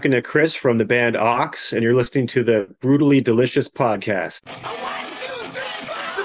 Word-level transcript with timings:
Hey, 0.00 0.04
you're 0.04 0.12
talking 0.12 0.22
to 0.22 0.22
Kris 0.30 0.54
from 0.54 0.78
the 0.78 0.86
band 0.86 1.14
Aawks, 1.14 1.74
and 1.74 1.82
you're 1.82 1.92
listening 1.92 2.26
to 2.28 2.42
the 2.42 2.74
Brutally 2.80 3.20
Delicious 3.20 3.68
podcast. 3.68 4.40
The 4.44 4.52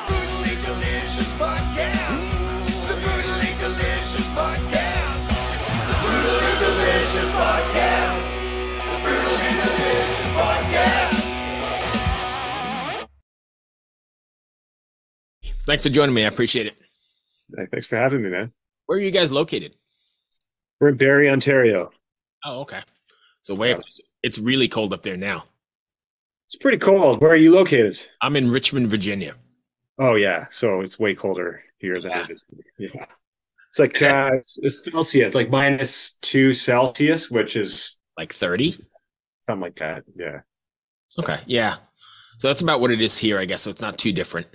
Brutally 0.08 0.56
Delicious 0.64 1.28
Podcast. 1.36 2.88
The 2.88 2.96
Brutally 2.96 3.52
Delicious 3.60 4.28
Podcast. 4.32 5.28
The 5.90 5.96
Brutally 6.00 6.56
Delicious 6.64 7.30
Podcast. 7.36 8.24
The 8.80 8.98
Brutally 9.04 9.52
Delicious 9.60 10.24
Podcast. 10.40 11.20
Thanks 15.66 15.84
for 15.84 15.90
joining 15.90 16.16
me. 16.16 16.24
I 16.24 16.28
appreciate 16.28 16.68
it. 16.68 16.78
Hey, 17.58 17.66
Thanks 17.70 17.86
for 17.88 17.98
having 17.98 18.24
me, 18.24 18.30
man. 18.30 18.54
Where 18.86 18.98
are 19.00 19.02
you 19.02 19.12
guys 19.12 19.34
located? 19.34 19.76
We're 20.80 20.88
in 20.90 20.96
Barrie, 20.98 21.30
Ontario. 21.30 21.92
Oh, 22.46 22.62
okay. 22.62 22.80
So 23.46 23.54
way. 23.54 23.78
It's 24.24 24.40
really 24.40 24.68
cold 24.68 24.92
up 24.92 25.04
there 25.04 25.18
now. 25.18 25.44
It's 26.48 26.56
pretty 26.56 26.80
cold. 26.80 27.22
Where 27.22 27.30
are 27.30 27.36
you 27.36 27.54
located? 27.54 28.00
I'm 28.24 28.36
in 28.36 28.50
Richmond, 28.50 28.90
Virginia. 28.90 29.36
Oh 30.00 30.16
yeah, 30.16 30.46
so 30.50 30.82
it's 30.82 30.98
way 30.98 31.14
colder 31.14 31.62
here 31.78 32.00
than 32.02 32.10
Yeah. 32.10 32.24
it 32.24 32.32
is. 32.32 32.46
Yeah, 32.80 33.06
it's 33.70 33.78
like 33.80 34.02
uh, 34.02 34.32
it's, 34.34 34.58
it's 34.64 34.84
Celsius, 34.92 35.36
like 35.36 35.52
minus 35.52 36.14
two 36.24 36.54
Celsius, 36.54 37.30
which 37.30 37.56
is 37.56 38.00
Like 38.18 38.34
30. 38.34 38.78
something 39.44 39.62
like 39.62 39.76
that. 39.76 40.06
Yeah, 40.16 40.40
Okay. 41.20 41.38
Yeah. 41.46 41.76
So 42.40 42.48
that's 42.48 42.62
about 42.62 42.82
what 42.82 42.90
it 42.90 43.00
is 43.00 43.16
here, 43.20 43.38
I 43.38 43.46
guess. 43.46 43.62
So 43.62 43.70
it's 43.70 43.82
not 43.84 44.00
too 44.00 44.12
different. 44.12 44.48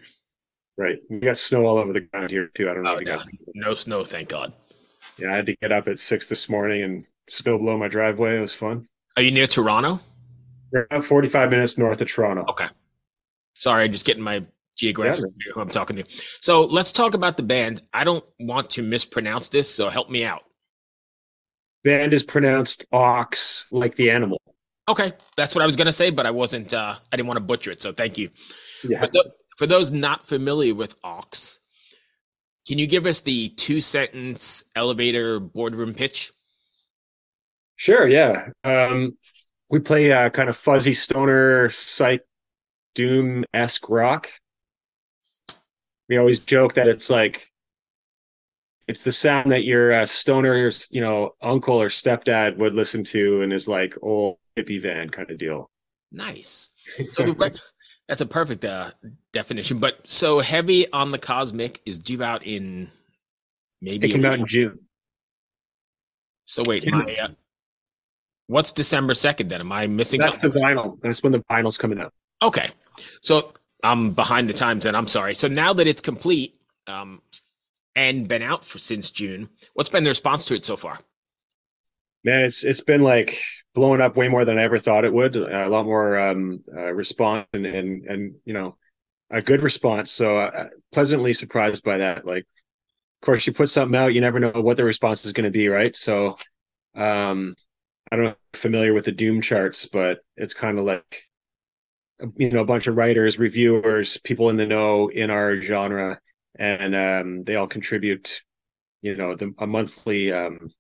right. 0.77 0.99
We 1.09 1.21
got 1.21 1.39
snow 1.39 1.65
all 1.65 1.79
over 1.79 1.93
the 1.93 2.01
ground 2.01 2.33
here 2.33 2.51
too. 2.57 2.69
I 2.69 2.75
don't 2.75 2.83
know 2.83 2.97
Oh, 2.97 2.99
no. 2.99 3.19
got. 3.19 3.27
No 3.55 3.75
snow, 3.77 4.03
thank 4.03 4.31
God. 4.31 4.53
Yeah, 5.17 5.33
I 5.33 5.37
had 5.37 5.47
to 5.47 5.55
get 5.63 5.71
up 5.71 5.87
at 5.87 6.01
six 6.01 6.29
this 6.29 6.49
morning 6.49 6.83
and 6.83 7.05
snow 7.31 7.59
blow 7.59 7.77
my 7.79 7.89
driveway. 7.89 8.39
It 8.39 8.41
was 8.41 8.55
fun. 8.55 8.87
Are 9.17 9.23
you 9.23 9.31
near 9.31 9.47
Toronto? 9.47 10.01
About 10.75 11.05
45 11.05 11.51
minutes 11.51 11.79
north 11.79 12.01
of 12.01 12.09
Toronto. 12.09 12.45
Okay. 12.49 12.67
Sorry, 13.55 13.85
I'm 13.85 13.93
just 13.93 14.07
getting 14.07 14.23
my 14.23 14.45
geographic 14.77 15.25
Yeah. 15.47 15.53
who 15.55 15.61
I'm 15.61 15.69
talking 15.71 15.97
to. 15.97 16.05
So 16.41 16.65
let's 16.65 16.93
talk 16.93 17.15
about 17.15 17.37
the 17.37 17.43
band. 17.43 17.83
I 17.93 18.05
don't 18.05 18.25
want 18.39 18.71
to 18.71 18.83
mispronounce 18.83 19.49
this, 19.49 19.73
so 19.73 19.89
help 19.89 20.11
me 20.11 20.25
out. 20.25 20.45
Band 21.83 22.13
is 22.13 22.23
pronounced 22.23 22.85
ox, 22.93 23.67
like 23.71 23.95
the 23.97 24.11
animal. 24.11 24.41
Okay, 24.89 25.13
that's 25.37 25.55
what 25.55 25.63
I 25.63 25.67
was 25.67 25.77
gonna 25.77 25.93
say, 25.93 26.11
but 26.11 26.27
I 26.27 26.31
wasn't. 26.31 26.75
uh 26.75 26.95
I 27.13 27.17
didn't 27.17 27.27
want 27.29 27.37
to 27.39 27.45
butcher 27.45 27.71
it, 27.71 27.81
so 27.81 27.93
thank 27.93 28.19
you. 28.19 28.31
Yeah. 28.85 29.01
For, 29.01 29.07
tho- 29.13 29.31
for 29.57 29.67
those 29.67 29.93
not 29.93 30.27
familiar 30.27 30.75
with 30.75 31.01
Aawks, 31.03 31.59
can 32.67 32.79
you 32.79 32.87
give 32.87 33.07
us 33.07 33.21
the 33.23 33.49
two 33.51 33.81
sentence 33.81 34.65
elevator 34.77 35.41
boardroom 35.41 35.95
pitch? 35.95 36.33
Sure, 37.81 38.07
yeah. 38.07 38.51
Um, 38.63 39.17
we 39.71 39.81
play 39.81 40.13
uh, 40.13 40.29
kind 40.29 40.51
of 40.51 40.57
fuzzy 40.59 40.93
stoner, 40.93 41.71
psych, 41.71 42.21
doom 42.95 43.47
esque 43.55 43.89
rock. 43.89 44.31
We 46.07 46.19
always 46.19 46.41
joke 46.41 46.75
that 46.75 46.89
it's 46.89 47.09
like 47.09 47.51
it's 48.87 49.01
the 49.01 49.13
sound 49.13 49.51
that 49.53 49.65
your 49.65 49.95
uh, 49.95 50.05
stoner, 50.05 50.71
you 50.91 51.01
know, 51.01 51.31
uncle 51.41 51.81
or 51.81 51.87
stepdad 51.87 52.59
would 52.59 52.75
listen 52.75 53.03
to 53.05 53.41
and 53.41 53.51
is 53.51 53.67
like 53.67 53.97
old 54.03 54.37
hippie 54.59 54.83
van 54.83 55.09
kind 55.09 55.31
of 55.31 55.39
deal. 55.39 55.71
Nice. 56.13 56.73
So 57.09 57.23
the 57.23 57.33
rec- 57.33 57.55
that's 58.09 58.21
a 58.21 58.27
perfect 58.27 58.63
uh, 58.63 58.91
definition. 59.33 59.79
But 59.79 60.07
so 60.07 60.41
heavy 60.41 60.93
on 60.93 61.13
the 61.13 61.19
cosmic 61.19 61.81
is 61.87 61.99
due 61.99 62.23
out 62.23 62.45
in 62.45 62.91
maybe. 63.81 64.11
It 64.11 64.13
came 64.13 64.27
out 64.27 64.39
in 64.39 64.47
June. 64.47 64.81
so 66.45 66.63
wait, 66.63 66.87
my 66.87 67.17
uh, 67.23 67.29
what's 68.51 68.73
December 68.73 69.15
second? 69.15 69.49
Then 69.49 69.61
am 69.61 69.73
I 69.73 69.87
missing 69.87 70.21
That's 70.21 70.33
something? 70.33 70.51
the 70.51 70.59
vinyl. 70.59 71.01
That's 71.03 71.23
when 71.23 71.33
the 71.33 71.41
vinyl's 71.45 71.79
coming 71.79 72.01
out. 72.01 72.13
Okay, 72.43 72.69
so 73.21 73.53
I'm 73.85 74.11
behind 74.11 74.49
the 74.49 74.53
times, 74.53 74.87
and 74.87 74.97
I'm 74.97 75.09
sorry. 75.09 75.35
So 75.35 75.49
now 75.49 75.73
that 75.73 75.87
it's 75.87 76.01
complete, 76.01 76.57
um, 76.87 77.23
and 77.95 78.29
been 78.29 78.43
out 78.43 78.65
for 78.65 78.79
since 78.79 79.11
June, 79.11 79.49
what's 79.75 79.91
been 79.91 80.05
the 80.05 80.11
response 80.11 80.45
to 80.47 80.55
it 80.55 80.65
so 80.65 80.77
far? 80.77 80.99
Man, 82.25 82.45
it's 82.45 82.65
it's 82.65 82.83
been 82.83 83.03
like 83.03 83.41
blowing 83.75 84.01
up 84.01 84.17
way 84.17 84.29
more 84.29 84.45
than 84.45 84.59
I 84.59 84.63
ever 84.63 84.79
thought 84.79 85.05
it 85.05 85.13
would. 85.13 85.37
a 85.37 85.69
lot 85.69 85.87
more 85.87 86.19
um, 86.19 86.63
uh, 86.75 86.93
response 86.93 87.47
and, 87.53 87.67
and 87.67 88.05
and 88.07 88.35
you 88.45 88.53
know 88.53 88.77
a 89.31 89.41
good 89.41 89.63
response. 89.63 90.11
So 90.11 90.39
uh, 90.39 90.69
pleasantly 90.93 91.33
surprised 91.33 91.85
by 91.85 91.99
that. 91.99 92.27
Like, 92.27 92.43
of 93.23 93.27
course, 93.27 93.47
you 93.47 93.53
put 93.53 93.71
something 93.71 93.99
out, 93.99 94.13
you 94.13 94.21
never 94.21 94.41
know 94.41 94.51
what 94.51 94.77
the 94.77 94.85
response 94.85 95.25
is 95.25 95.33
going 95.33 95.45
to 95.45 95.51
be, 95.51 95.69
right? 95.69 95.97
So, 95.97 96.37
um, 96.95 97.55
I 98.11 98.17
don't 98.17 98.25
know 98.27 98.31
if 98.33 98.37
you're 98.55 98.61
familiar 98.61 98.95
with 98.95 99.05
the 99.05 99.13
Doom 99.13 99.41
charts, 99.41 99.87
but 99.87 100.21
it's 100.37 100.55
kind 100.55 100.79
of 100.79 100.85
like 100.85 101.25
you 102.37 102.51
know 102.51 102.61
a 102.61 102.65
bunch 102.65 102.87
of 102.87 102.97
writers, 102.97 103.39
reviewers, 103.39 104.19
people 104.19 104.51
in 104.51 104.57
the 104.57 104.67
know 104.67 105.09
in 105.09 105.31
our 105.31 105.61
genre, 105.61 106.21
and 106.59 106.95
um, 106.95 107.45
they 107.45 107.57
all 107.57 107.67
contribute. 107.69 108.43
You 109.03 109.17
know, 109.17 109.35
the, 109.35 109.55
a 109.59 109.67
monthly 109.67 110.33
um, 110.33 110.71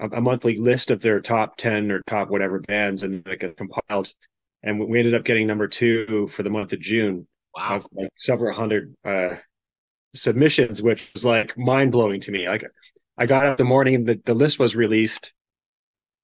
a, 0.00 0.08
a 0.08 0.20
monthly 0.20 0.56
list 0.56 0.90
of 0.90 1.02
their 1.02 1.20
top 1.20 1.56
10 1.58 1.90
or 1.92 2.02
top 2.06 2.30
whatever 2.30 2.60
bands 2.60 3.02
and 3.04 3.26
like 3.26 3.42
a 3.44 3.50
compiled 3.54 4.12
and 4.64 4.80
we 4.88 4.98
ended 4.98 5.14
up 5.14 5.24
getting 5.24 5.46
number 5.46 5.68
two 5.68 6.28
for 6.28 6.42
the 6.42 6.50
month 6.50 6.72
of 6.72 6.80
june 6.80 7.26
Wow. 7.56 7.76
of 7.76 7.88
like 7.92 8.10
several 8.16 8.54
hundred 8.54 8.94
uh 9.04 9.36
submissions 10.14 10.82
which 10.82 11.10
was 11.14 11.24
like 11.24 11.56
mind-blowing 11.58 12.20
to 12.22 12.32
me 12.32 12.48
like 12.48 12.64
i 13.18 13.26
got 13.26 13.46
up 13.46 13.56
the 13.58 13.64
morning 13.64 14.04
the, 14.04 14.20
the 14.24 14.34
list 14.34 14.58
was 14.58 14.74
released 14.76 15.32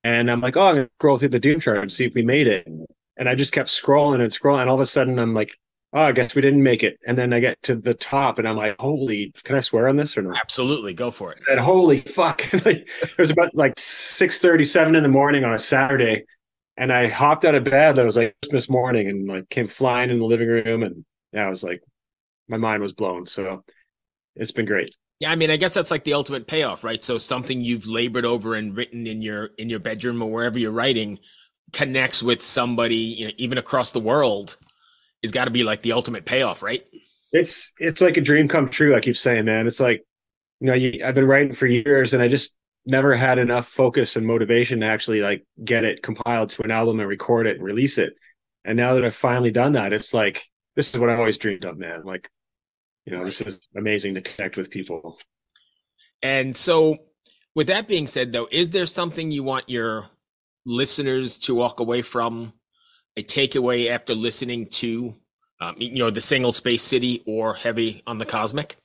and 0.04 0.30
i'm 0.30 0.40
like 0.40 0.56
oh 0.56 0.68
i'm 0.68 0.74
gonna 0.76 0.90
scroll 1.00 1.16
through 1.16 1.28
the 1.28 1.40
doom 1.40 1.58
chart 1.58 1.78
and 1.78 1.92
see 1.92 2.04
if 2.04 2.14
we 2.14 2.22
made 2.22 2.46
it. 2.46 2.66
And 3.16 3.28
i 3.28 3.34
just 3.34 3.52
kept 3.52 3.70
scrolling 3.70 4.20
and 4.20 4.30
scrolling. 4.30 4.60
And 4.60 4.70
all 4.70 4.76
of 4.76 4.80
a 4.80 4.86
sudden 4.86 5.18
i'm 5.18 5.34
like 5.34 5.56
oh 5.94 6.02
i 6.02 6.12
guess 6.12 6.34
we 6.34 6.42
didn't 6.42 6.62
make 6.62 6.82
it. 6.84 6.98
And 7.06 7.18
then 7.18 7.32
i 7.32 7.40
get 7.40 7.60
to 7.62 7.74
the 7.74 7.94
top 7.94 8.38
and 8.38 8.46
i'm 8.46 8.56
like 8.56 8.76
holy 8.78 9.32
can 9.42 9.56
i 9.56 9.60
swear 9.60 9.88
on 9.88 9.96
this 9.96 10.16
or 10.16 10.22
not? 10.22 10.36
Absolutely, 10.42 10.94
go 10.94 11.10
for 11.10 11.32
it. 11.32 11.40
and 11.50 11.58
holy 11.58 12.00
fuck. 12.00 12.42
Like, 12.64 12.88
it 13.02 13.18
was 13.18 13.30
about 13.30 13.54
like 13.54 13.74
6.37 13.74 14.96
in 14.96 15.02
the 15.02 15.08
morning 15.08 15.44
on 15.44 15.54
a 15.54 15.58
saturday. 15.58 16.24
And 16.76 16.92
i 16.92 17.06
hopped 17.08 17.44
out 17.44 17.54
of 17.54 17.64
bed. 17.64 17.96
That 17.96 18.04
was 18.04 18.16
like 18.16 18.36
christmas 18.42 18.68
morning 18.68 19.08
and 19.08 19.26
like 19.28 19.48
came 19.48 19.66
flying 19.66 20.10
in 20.10 20.18
the 20.18 20.24
living 20.24 20.48
room. 20.48 20.82
And 20.82 21.04
yeah 21.32 21.46
i 21.46 21.50
was 21.50 21.64
like 21.64 21.82
my 22.48 22.58
mind 22.58 22.82
was 22.82 22.92
blown. 22.92 23.24
So 23.26 23.64
it's 24.36 24.52
been 24.52 24.66
great 24.66 24.94
Yeah, 25.24 25.32
I 25.32 25.36
mean, 25.36 25.50
I 25.50 25.56
guess 25.56 25.74
that's 25.74 25.90
like 25.90 26.04
the 26.04 26.14
ultimate 26.14 26.46
payoff, 26.46 26.84
right? 26.84 27.02
So 27.02 27.18
something 27.18 27.60
you've 27.60 27.86
labored 27.86 28.24
over 28.24 28.54
and 28.54 28.76
written 28.76 29.06
in 29.06 29.22
your 29.22 29.50
in 29.58 29.68
your 29.68 29.80
bedroom 29.80 30.22
or 30.22 30.30
wherever 30.30 30.58
you're 30.58 30.70
writing 30.70 31.18
connects 31.72 32.22
with 32.22 32.42
somebody, 32.42 32.96
you 32.96 33.26
know, 33.26 33.32
even 33.36 33.58
across 33.58 33.90
the 33.90 34.00
world, 34.00 34.56
has 35.22 35.32
got 35.32 35.46
to 35.46 35.50
be 35.50 35.64
like 35.64 35.82
the 35.82 35.92
ultimate 35.92 36.24
payoff, 36.24 36.62
right? 36.62 36.84
it's 37.34 37.72
it's 37.78 38.00
like 38.00 38.16
a 38.16 38.20
dream 38.20 38.48
come 38.48 38.68
true 38.68 38.94
i 38.94 39.00
keep 39.00 39.16
saying 39.16 39.44
man 39.44 39.66
it's 39.66 39.80
like 39.80 40.02
you 40.60 40.68
know 40.68 40.74
you, 40.74 41.04
i've 41.04 41.16
been 41.16 41.26
writing 41.26 41.52
for 41.52 41.66
years 41.66 42.14
and 42.14 42.22
i 42.22 42.28
just 42.28 42.56
never 42.86 43.14
had 43.14 43.38
enough 43.38 43.66
focus 43.66 44.16
and 44.16 44.26
motivation 44.26 44.80
to 44.80 44.86
actually 44.86 45.20
like 45.20 45.44
get 45.64 45.84
it 45.84 46.02
compiled 46.02 46.48
to 46.48 46.62
an 46.62 46.70
album 46.70 47.00
and 47.00 47.08
record 47.08 47.46
it 47.46 47.56
and 47.56 47.64
release 47.64 47.98
it 47.98 48.14
and 48.64 48.76
now 48.76 48.94
that 48.94 49.04
i've 49.04 49.14
finally 49.14 49.50
done 49.50 49.72
that 49.72 49.92
it's 49.92 50.14
like 50.14 50.44
this 50.76 50.94
is 50.94 51.00
what 51.00 51.10
i 51.10 51.16
always 51.16 51.36
dreamed 51.36 51.64
of 51.64 51.76
man 51.76 52.02
like 52.04 52.30
you 53.04 53.16
know 53.16 53.24
this 53.24 53.40
is 53.40 53.68
amazing 53.76 54.14
to 54.14 54.20
connect 54.20 54.56
with 54.56 54.70
people 54.70 55.18
And 56.24 56.56
so, 56.56 56.96
with 57.54 57.66
that 57.66 57.86
being 57.86 58.06
said, 58.06 58.32
though, 58.32 58.48
is 58.50 58.70
there 58.70 58.86
something 58.86 59.30
you 59.30 59.42
want 59.42 59.68
your 59.68 60.06
listeners 60.64 61.36
to 61.38 61.54
walk 61.54 61.78
away 61.80 62.00
from, 62.00 62.54
a 63.16 63.22
takeaway 63.22 63.90
after 63.90 64.14
listening 64.14 64.66
to, 64.66 65.14
um, 65.60 65.76
you 65.78 65.98
know, 65.98 66.10
the 66.10 66.22
single 66.22 66.50
Space 66.50 66.82
City 66.82 67.22
or 67.26 67.54
Heavy 67.54 68.02
on 68.06 68.18
the 68.18 68.24
Cosmic? 68.24 68.76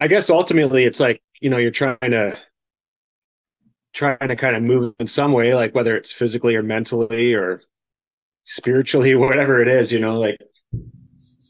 I 0.00 0.08
guess 0.08 0.30
ultimately 0.30 0.84
it's 0.84 0.98
like, 0.98 1.22
you 1.40 1.50
know, 1.50 1.58
you're 1.58 1.70
trying 1.70 1.98
to 2.00 2.36
trying 3.92 4.16
to 4.26 4.36
kind 4.36 4.56
of 4.56 4.62
move 4.62 4.94
in 4.98 5.06
some 5.06 5.32
way, 5.32 5.54
like 5.54 5.74
whether 5.74 5.94
it's 5.94 6.10
physically 6.10 6.56
or 6.56 6.62
mentally 6.62 7.34
or 7.34 7.60
spiritually, 8.44 9.14
whatever 9.26 9.60
it 9.60 9.68
is, 9.68 9.92
you 9.92 10.00
know, 10.00 10.18
like 10.18 10.40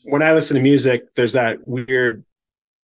when 0.05 0.23
I 0.23 0.33
listen 0.33 0.57
to 0.57 0.63
music, 0.63 1.15
there's 1.15 1.33
that 1.35 1.67
weird 1.67 2.25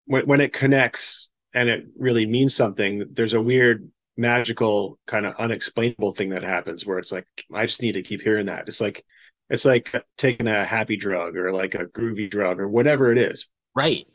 when 0.06 0.26
when 0.26 0.40
it 0.40 0.52
connects 0.52 1.30
and 1.54 1.68
it 1.68 1.86
really 1.98 2.26
means 2.26 2.54
something, 2.54 3.04
there's 3.12 3.34
a 3.34 3.40
weird 3.40 3.90
magical 4.16 4.98
kind 5.06 5.24
of 5.26 5.34
unexplainable 5.36 6.12
thing 6.12 6.30
that 6.30 6.42
happens 6.42 6.84
where 6.84 6.98
it's 6.98 7.12
like 7.12 7.26
I 7.52 7.66
just 7.66 7.82
need 7.82 7.92
to 7.92 8.02
keep 8.02 8.22
hearing 8.22 8.46
that. 8.46 8.68
It's 8.68 8.80
like 8.80 9.04
it's 9.50 9.64
like 9.64 9.94
taking 10.16 10.46
a 10.46 10.64
happy 10.64 10.96
drug 10.96 11.36
or 11.36 11.52
like 11.52 11.74
a 11.74 11.86
groovy 11.86 12.30
drug 12.30 12.60
or 12.60 12.68
whatever 12.68 13.10
it 13.12 13.18
is. 13.18 13.48
Right. 13.74 14.06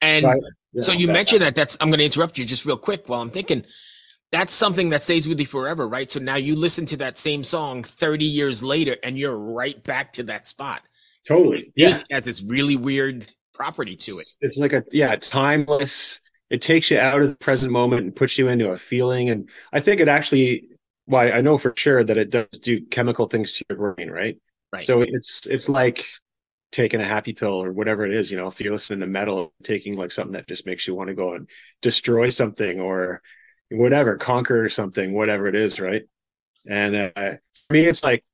And 0.00 0.26
Right. 0.26 0.40
so 0.78 0.92
you 0.92 1.06
mentioned 1.06 1.42
that. 1.42 1.54
That's 1.54 1.76
I'm 1.80 1.88
going 1.90 1.98
to 1.98 2.04
interrupt 2.04 2.38
you 2.38 2.44
just 2.44 2.64
real 2.64 2.76
quick 2.76 3.08
while 3.08 3.20
I'm 3.20 3.30
thinking. 3.30 3.64
That's 4.32 4.54
something 4.54 4.90
that 4.90 5.02
stays 5.02 5.28
with 5.28 5.38
you 5.38 5.46
forever, 5.46 5.86
right? 5.86 6.10
So 6.10 6.18
now 6.18 6.36
you 6.36 6.54
listen 6.56 6.86
to 6.86 6.96
that 6.96 7.18
same 7.18 7.44
song 7.44 7.82
30 7.82 8.24
years 8.24 8.64
later, 8.64 8.96
and 9.02 9.18
you're 9.18 9.36
right 9.36 9.82
back 9.84 10.12
to 10.14 10.22
that 10.24 10.48
spot. 10.48 10.82
Totally. 11.26 11.72
Yeah. 11.76 11.88
Music 11.88 12.06
has 12.10 12.24
this 12.24 12.42
really 12.42 12.76
weird 12.76 13.26
property 13.54 13.94
to 13.94 14.18
it. 14.18 14.26
it's 14.40 14.56
like 14.56 14.72
a 14.72 14.82
yeah 14.92 15.14
timeless 15.16 16.18
it 16.48 16.62
takes 16.62 16.90
you 16.90 16.98
out 16.98 17.20
of 17.20 17.28
the 17.28 17.36
present 17.36 17.70
moment 17.70 18.02
and 18.02 18.16
puts 18.16 18.38
you 18.38 18.48
into 18.48 18.70
a 18.70 18.76
feeling 18.78 19.28
and 19.28 19.50
i 19.74 19.78
think 19.78 20.00
it 20.00 20.08
actually 20.08 20.66
well, 21.06 21.32
I 21.32 21.40
know 21.40 21.58
for 21.58 21.72
sure 21.76 22.04
that 22.04 22.16
it 22.16 22.30
does 22.30 22.46
do 22.60 22.84
chemical 22.86 23.26
things 23.26 23.52
to 23.52 23.64
your 23.68 23.94
brain, 23.94 24.10
right? 24.10 24.36
Right. 24.72 24.84
So 24.84 25.02
it's 25.02 25.46
it's 25.46 25.68
like 25.68 26.06
taking 26.70 27.00
a 27.00 27.04
happy 27.04 27.32
pill 27.32 27.62
or 27.62 27.72
whatever 27.72 28.04
it 28.06 28.12
is. 28.12 28.30
You 28.30 28.38
know, 28.38 28.46
if 28.46 28.60
you're 28.60 28.72
listening 28.72 29.00
to 29.00 29.06
metal, 29.06 29.52
taking 29.62 29.96
like 29.96 30.10
something 30.10 30.32
that 30.32 30.48
just 30.48 30.64
makes 30.64 30.86
you 30.86 30.94
want 30.94 31.08
to 31.08 31.14
go 31.14 31.34
and 31.34 31.48
destroy 31.82 32.30
something 32.30 32.80
or 32.80 33.20
whatever, 33.70 34.16
conquer 34.16 34.68
something, 34.68 35.12
whatever 35.12 35.46
it 35.48 35.54
is, 35.54 35.80
right? 35.80 36.04
And 36.68 36.96
uh, 36.96 37.10
for 37.14 37.72
me, 37.72 37.84
it's 37.84 38.04
like 38.04 38.24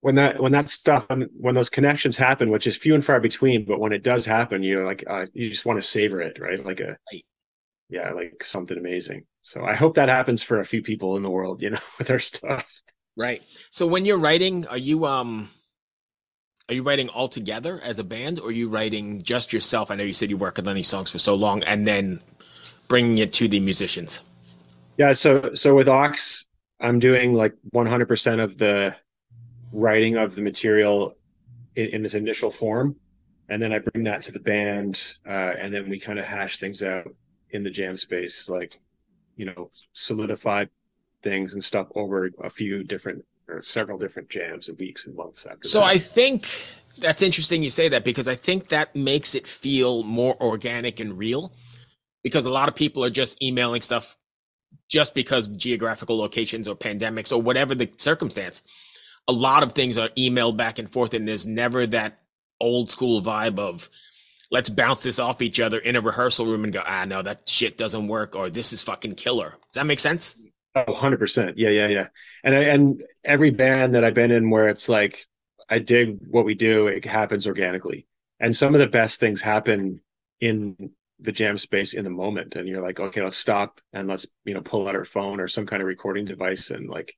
when 0.00 0.14
that 0.14 0.40
when 0.40 0.52
that 0.52 0.70
stuff 0.70 1.06
when, 1.08 1.54
those 1.54 1.68
connections 1.68 2.16
happen, 2.16 2.50
which 2.50 2.66
is 2.66 2.76
few 2.76 2.94
and 2.94 3.04
far 3.04 3.20
between, 3.20 3.64
but 3.64 3.80
when 3.80 3.92
it 3.92 4.02
does 4.02 4.24
happen, 4.24 4.62
you're 4.62 4.84
like 4.84 5.04
uh, 5.06 5.26
you 5.34 5.50
just 5.50 5.66
want 5.66 5.78
to 5.78 5.82
savor 5.82 6.20
it, 6.20 6.38
right? 6.38 6.64
Like 6.64 6.80
a 6.80 6.96
yeah, 7.88 8.10
like 8.12 8.42
something 8.42 8.78
amazing. 8.78 9.24
So 9.42 9.64
I 9.64 9.74
hope 9.74 9.94
that 9.94 10.08
happens 10.08 10.42
for 10.42 10.60
a 10.60 10.64
few 10.64 10.82
people 10.82 11.16
in 11.16 11.22
the 11.22 11.30
world, 11.30 11.60
you 11.60 11.70
know, 11.70 11.78
with 11.98 12.06
their 12.06 12.18
stuff. 12.18 12.64
Right. 13.16 13.42
So 13.70 13.86
when 13.86 14.04
you're 14.04 14.18
writing, 14.18 14.66
are 14.68 14.78
you 14.78 15.06
um 15.06 15.50
are 16.68 16.74
you 16.74 16.82
writing 16.82 17.08
all 17.08 17.28
together 17.28 17.80
as 17.82 17.98
a 17.98 18.04
band 18.04 18.38
or 18.38 18.48
are 18.48 18.52
you 18.52 18.68
writing 18.68 19.22
just 19.22 19.52
yourself? 19.52 19.90
I 19.90 19.96
know 19.96 20.04
you 20.04 20.12
said 20.12 20.30
you 20.30 20.36
work 20.36 20.58
on 20.58 20.74
these 20.74 20.88
songs 20.88 21.10
for 21.10 21.18
so 21.18 21.34
long 21.34 21.64
and 21.64 21.86
then 21.86 22.20
bringing 22.86 23.18
it 23.18 23.32
to 23.34 23.48
the 23.48 23.60
musicians. 23.60 24.22
Yeah, 24.96 25.12
so 25.12 25.54
so 25.54 25.74
with 25.74 25.88
Aawks, 25.88 26.44
I'm 26.78 26.98
doing 26.98 27.34
like 27.34 27.54
100% 27.74 28.42
of 28.42 28.56
the 28.56 28.94
writing 29.72 30.16
of 30.16 30.34
the 30.34 30.42
material 30.42 31.16
in, 31.76 31.88
in 31.88 32.02
this 32.02 32.14
initial 32.14 32.50
form, 32.50 32.96
and 33.48 33.60
then 33.60 33.72
I 33.72 33.78
bring 33.78 34.04
that 34.04 34.22
to 34.22 34.32
the 34.32 34.40
band, 34.40 35.16
uh, 35.26 35.52
and 35.58 35.72
then 35.72 35.88
we 35.88 35.98
kind 35.98 36.18
of 36.18 36.24
hash 36.24 36.58
things 36.58 36.82
out 36.82 37.08
in 37.50 37.62
the 37.62 37.70
jam 37.70 37.96
space, 37.96 38.48
like 38.48 38.78
you 39.36 39.46
know, 39.46 39.70
solidify 39.92 40.66
things 41.22 41.54
and 41.54 41.64
stuff 41.64 41.88
over 41.94 42.30
a 42.42 42.50
few 42.50 42.84
different 42.84 43.24
or 43.48 43.62
several 43.62 43.98
different 43.98 44.28
jams 44.28 44.68
and 44.68 44.78
weeks 44.78 45.06
and 45.06 45.16
months 45.16 45.46
after. 45.46 45.68
So 45.68 45.80
that. 45.80 45.86
I 45.86 45.98
think 45.98 46.46
that's 46.98 47.22
interesting 47.22 47.62
you 47.62 47.70
say 47.70 47.88
that 47.88 48.04
because 48.04 48.28
I 48.28 48.34
think 48.34 48.68
that 48.68 48.94
makes 48.94 49.34
it 49.34 49.46
feel 49.46 50.02
more 50.04 50.40
organic 50.40 51.00
and 51.00 51.16
real 51.16 51.52
because 52.22 52.44
a 52.44 52.52
lot 52.52 52.68
of 52.68 52.74
people 52.74 53.04
are 53.04 53.10
just 53.10 53.42
emailing 53.42 53.80
stuff 53.80 54.16
just 54.88 55.14
because 55.14 55.48
of 55.48 55.56
geographical 55.56 56.18
locations 56.18 56.68
or 56.68 56.76
pandemics 56.76 57.32
or 57.32 57.40
whatever 57.40 57.74
the 57.74 57.90
circumstance. 57.96 58.62
A 59.28 59.32
lot 59.32 59.62
of 59.62 59.72
things 59.72 59.96
are 59.98 60.08
emailed 60.10 60.56
back 60.56 60.78
and 60.78 60.90
forth 60.90 61.14
and 61.14 61.26
there's 61.28 61.46
never 61.46 61.86
that 61.86 62.20
old 62.60 62.90
school 62.90 63.22
vibe 63.22 63.58
of 63.58 63.88
let's 64.50 64.68
bounce 64.68 65.02
this 65.04 65.18
off 65.18 65.40
each 65.40 65.60
other 65.60 65.78
in 65.78 65.94
a 65.96 66.00
rehearsal 66.00 66.46
room 66.46 66.64
and 66.64 66.72
go, 66.72 66.82
ah, 66.84 67.04
no, 67.06 67.22
that 67.22 67.48
shit 67.48 67.78
doesn't 67.78 68.08
work 68.08 68.34
or 68.34 68.50
this 68.50 68.72
is 68.72 68.82
fucking 68.82 69.14
killer. 69.14 69.50
Does 69.62 69.74
that 69.74 69.86
make 69.86 70.00
sense? 70.00 70.36
Oh, 70.74 70.82
100%. 70.84 71.54
Yeah, 71.56 71.70
yeah, 71.70 71.86
yeah. 71.88 72.06
And 72.44 72.54
I, 72.54 72.60
and 72.64 73.02
every 73.24 73.50
band 73.50 73.94
that 73.94 74.04
I've 74.04 74.14
been 74.14 74.30
in 74.32 74.50
where 74.50 74.68
it's 74.68 74.88
like 74.88 75.26
I 75.68 75.78
dig 75.78 76.18
what 76.28 76.44
we 76.44 76.54
do, 76.54 76.88
it 76.88 77.04
happens 77.04 77.46
organically. 77.46 78.06
And 78.40 78.56
some 78.56 78.74
of 78.74 78.80
the 78.80 78.86
best 78.88 79.20
things 79.20 79.40
happen 79.40 80.00
in 80.40 80.90
the 81.20 81.32
jam 81.32 81.58
space 81.58 81.94
in 81.94 82.02
the 82.02 82.10
moment 82.10 82.56
and 82.56 82.66
you're 82.66 82.82
like, 82.82 82.98
okay, 82.98 83.22
let's 83.22 83.36
stop 83.36 83.80
and 83.92 84.08
let's, 84.08 84.26
you 84.44 84.54
know, 84.54 84.62
pull 84.62 84.88
out 84.88 84.96
our 84.96 85.04
phone 85.04 85.38
or 85.38 85.46
some 85.48 85.66
kind 85.66 85.82
of 85.82 85.86
recording 85.86 86.24
device 86.24 86.70
and 86.70 86.88
like 86.88 87.16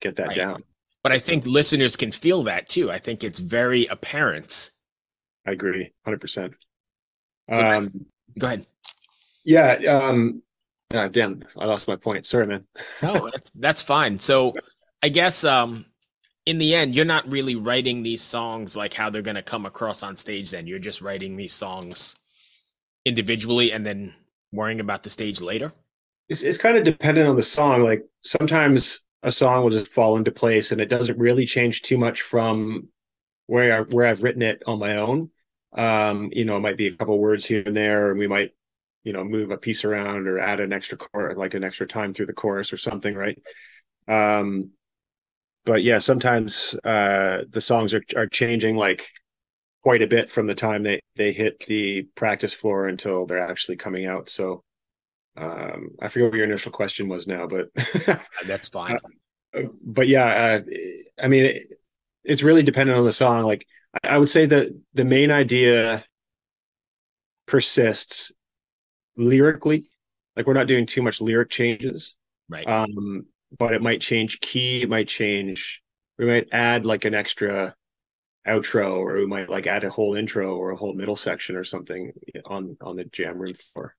get 0.00 0.16
that 0.16 0.28
Right. 0.28 0.36
down. 0.36 0.64
But 1.06 1.12
I 1.12 1.20
think 1.20 1.46
listeners 1.46 1.94
can 1.94 2.10
feel 2.10 2.42
that 2.42 2.68
too. 2.68 2.90
I 2.90 2.98
think 2.98 3.22
it's 3.22 3.38
very 3.38 3.86
apparent. 3.86 4.70
I 5.46 5.52
agree 5.52 5.92
100%. 6.04 6.54
So 7.52 7.62
Um 7.62 8.06
Go 8.36 8.48
ahead. 8.48 8.66
yeah, 9.44 9.74
um 9.86 10.42
ah, 10.92 11.06
damn, 11.06 11.44
I 11.56 11.66
lost 11.66 11.86
my 11.86 11.94
point. 11.94 12.26
Sorry, 12.26 12.46
man. 12.48 12.66
No, 13.02 13.30
that's, 13.32 13.52
that's 13.54 13.82
fine. 13.82 14.18
So 14.18 14.54
I 15.00 15.08
guess 15.08 15.44
um 15.44 15.86
in 16.44 16.58
the 16.58 16.74
end, 16.74 16.94
you're 16.96 17.04
not 17.04 17.30
really 17.30 17.54
writing 17.54 18.02
these 18.02 18.22
songs 18.22 18.76
like 18.76 18.94
how 18.94 19.08
they're 19.08 19.22
gonna 19.22 19.42
come 19.42 19.64
across 19.64 20.02
on 20.02 20.16
stage 20.16 20.50
then. 20.50 20.66
You're 20.66 20.80
just 20.80 21.00
writing 21.00 21.36
these 21.36 21.52
songs 21.54 22.16
individually 23.04 23.72
and 23.72 23.86
then 23.86 24.12
worrying 24.52 24.80
about 24.80 25.04
the 25.04 25.10
stage 25.10 25.40
later. 25.40 25.70
it's, 26.28 26.42
it's 26.42 26.58
kind 26.58 26.76
of 26.76 26.82
dependent 26.84 27.28
on 27.28 27.36
the 27.36 27.42
song. 27.44 27.84
Like 27.84 28.04
sometimes 28.22 29.02
a 29.22 29.32
song 29.32 29.62
will 29.62 29.70
just 29.70 29.90
fall 29.90 30.16
into 30.16 30.30
place 30.30 30.72
and 30.72 30.80
it 30.80 30.88
doesn't 30.88 31.18
really 31.18 31.46
change 31.46 31.82
too 31.82 31.98
much 31.98 32.22
from 32.22 32.88
where 33.46 33.78
I, 33.78 33.80
where 33.82 34.06
I've 34.06 34.22
written 34.22 34.42
it 34.42 34.62
on 34.66 34.78
my 34.78 34.96
own. 34.96 35.30
Um, 35.74 36.30
you 36.32 36.44
know, 36.44 36.56
it 36.56 36.60
might 36.60 36.76
be 36.76 36.88
a 36.88 36.96
couple 36.96 37.18
words 37.18 37.44
here 37.44 37.62
and 37.66 37.76
there, 37.76 38.10
and 38.10 38.18
we 38.18 38.26
might, 38.26 38.52
you 39.04 39.12
know, 39.12 39.24
move 39.24 39.50
a 39.50 39.58
piece 39.58 39.84
around 39.84 40.28
or 40.28 40.38
add 40.38 40.60
an 40.60 40.72
extra 40.72 40.98
chorus, 40.98 41.36
like 41.36 41.54
an 41.54 41.64
extra 41.64 41.86
time 41.86 42.14
through 42.14 42.26
the 42.26 42.32
chorus 42.32 42.72
or 42.72 42.76
something, 42.76 43.14
right? 43.14 43.38
Um, 44.08 44.70
but 45.64 45.82
yeah, 45.82 45.98
sometimes 45.98 46.76
uh, 46.84 47.44
the 47.50 47.60
songs 47.60 47.92
are 47.94 48.02
are 48.16 48.28
changing 48.28 48.76
like 48.76 49.08
quite 49.82 50.02
a 50.02 50.06
bit 50.06 50.30
from 50.30 50.46
the 50.46 50.54
time 50.54 50.82
they 50.82 51.00
they 51.16 51.32
hit 51.32 51.60
the 51.66 52.04
practice 52.16 52.54
floor 52.54 52.88
until 52.88 53.26
they're 53.26 53.38
actually 53.40 53.76
coming 53.76 54.06
out. 54.06 54.28
So 54.28 54.62
um 55.36 55.90
i 56.00 56.08
forget 56.08 56.30
what 56.30 56.36
your 56.36 56.44
initial 56.44 56.72
question 56.72 57.08
was 57.08 57.26
now 57.26 57.46
but 57.46 57.68
That's 58.46 58.68
fine. 58.68 58.98
but 59.82 60.08
yeah 60.08 60.60
uh, 60.60 60.72
i 61.22 61.28
mean 61.28 61.44
it, 61.44 61.62
it's 62.24 62.42
really 62.42 62.62
dependent 62.62 62.98
on 62.98 63.04
the 63.04 63.12
song 63.12 63.44
like 63.44 63.66
I, 64.04 64.14
I 64.14 64.18
would 64.18 64.30
say 64.30 64.46
that 64.46 64.68
the 64.94 65.04
main 65.04 65.30
idea 65.30 66.04
persists 67.46 68.32
lyrically 69.16 69.88
like 70.36 70.46
we're 70.46 70.54
not 70.54 70.66
doing 70.66 70.86
too 70.86 71.02
much 71.02 71.20
lyric 71.20 71.50
changes 71.50 72.16
right. 72.48 72.68
um 72.68 73.26
but 73.58 73.72
it 73.72 73.82
might 73.82 74.00
change 74.00 74.40
key 74.40 74.82
it 74.82 74.88
might 74.88 75.08
change 75.08 75.82
we 76.18 76.26
might 76.26 76.48
add 76.52 76.86
like 76.86 77.04
an 77.04 77.14
extra 77.14 77.74
outro 78.46 78.92
or 78.98 79.14
we 79.16 79.26
might 79.26 79.48
like 79.48 79.66
add 79.66 79.84
a 79.84 79.90
whole 79.90 80.14
intro 80.14 80.56
or 80.56 80.70
a 80.70 80.76
whole 80.76 80.94
middle 80.94 81.16
section 81.16 81.56
or 81.56 81.64
something 81.64 82.12
on 82.44 82.76
on 82.80 82.96
the 82.96 83.04
jam 83.06 83.38
room 83.38 83.54
floor 83.54 83.94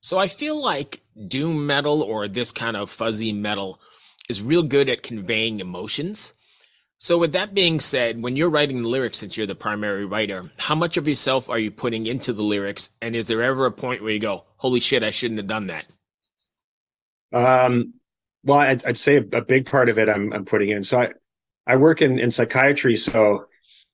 So 0.00 0.18
I 0.18 0.28
feel 0.28 0.62
like 0.62 1.02
doom 1.28 1.66
metal 1.66 2.02
or 2.02 2.28
this 2.28 2.52
kind 2.52 2.76
of 2.76 2.90
fuzzy 2.90 3.32
metal 3.32 3.80
is 4.28 4.42
real 4.42 4.62
good 4.62 4.88
at 4.88 5.02
conveying 5.02 5.60
emotions. 5.60 6.34
So 6.98 7.18
with 7.18 7.32
that 7.32 7.54
being 7.54 7.80
said, 7.80 8.22
when 8.22 8.36
you're 8.36 8.48
writing 8.48 8.82
the 8.82 8.88
lyrics, 8.88 9.18
since 9.18 9.36
you're 9.36 9.46
the 9.46 9.54
primary 9.54 10.06
writer, 10.06 10.44
how 10.58 10.74
much 10.74 10.96
of 10.96 11.06
yourself 11.06 11.50
are 11.50 11.58
you 11.58 11.70
putting 11.70 12.06
into 12.06 12.32
the 12.32 12.42
lyrics? 12.42 12.90
And 13.02 13.14
is 13.14 13.28
there 13.28 13.42
ever 13.42 13.66
a 13.66 13.72
point 13.72 14.02
where 14.02 14.12
you 14.12 14.18
go, 14.18 14.44
"Holy 14.56 14.80
shit, 14.80 15.02
I 15.02 15.10
shouldn't 15.10 15.38
have 15.38 15.46
done 15.46 15.66
that"? 15.66 15.86
Um, 17.32 17.94
well, 18.44 18.60
I'd, 18.60 18.84
I'd 18.86 18.96
say 18.96 19.16
a, 19.16 19.42
big 19.42 19.66
part 19.66 19.88
of 19.88 19.98
it 19.98 20.08
I'm, 20.08 20.32
I'm 20.32 20.44
putting 20.44 20.70
in. 20.70 20.84
So 20.84 21.00
I, 21.00 21.12
I 21.66 21.76
work 21.76 22.00
in, 22.00 22.18
in 22.18 22.30
psychiatry. 22.30 22.96
So, 22.96 23.46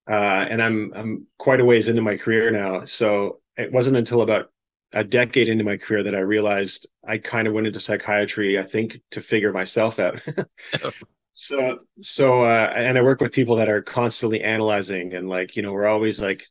uh, 0.09 0.47
and 0.49 0.63
I'm, 0.63 0.93
I'm 0.95 1.27
quite 1.39 1.61
a 1.61 1.65
ways 1.65 1.89
into 1.89 2.03
my 2.03 2.17
career 2.17 2.51
now. 2.51 2.85
So 2.85 3.41
it 3.57 3.73
wasn't 3.73 3.97
until 3.97 4.23
about 4.23 4.52
a 4.93 5.03
decade 5.05 5.49
into 5.49 5.65
my 5.65 5.77
career 5.77 6.03
that 6.03 6.15
I 6.15 6.21
realized 6.21 6.87
I 7.07 7.19
kind 7.19 7.49
of 7.49 7.55
went 7.55 7.67
into 7.67 7.81
psychiatry, 7.81 8.59
I 8.59 8.63
think, 8.63 9.01
to 9.13 9.21
figure 9.21 9.53
myself 9.53 9.99
out. 9.99 10.27
so, 11.33 11.79
so, 11.99 12.43
uh, 12.43 12.73
and 12.75 12.99
I 12.99 13.03
work 13.03 13.21
with 13.21 13.33
people 13.33 13.57
that 13.57 13.69
are 13.69 13.83
constantly 13.83 14.43
analyzing 14.43 15.15
and 15.15 15.29
like, 15.29 15.57
you 15.57 15.63
know, 15.63 15.73
we're 15.73 15.87
always 15.87 16.21
like 16.21 16.47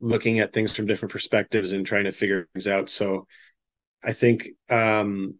looking 0.00 0.38
at 0.38 0.52
things 0.52 0.74
from 0.74 0.86
different 0.86 1.12
perspectives 1.12 1.72
and 1.72 1.84
trying 1.84 2.04
to 2.04 2.12
figure 2.12 2.48
things 2.54 2.68
out. 2.68 2.88
So 2.88 3.26
I 4.04 4.12
think, 4.12 4.48
um, 4.70 5.34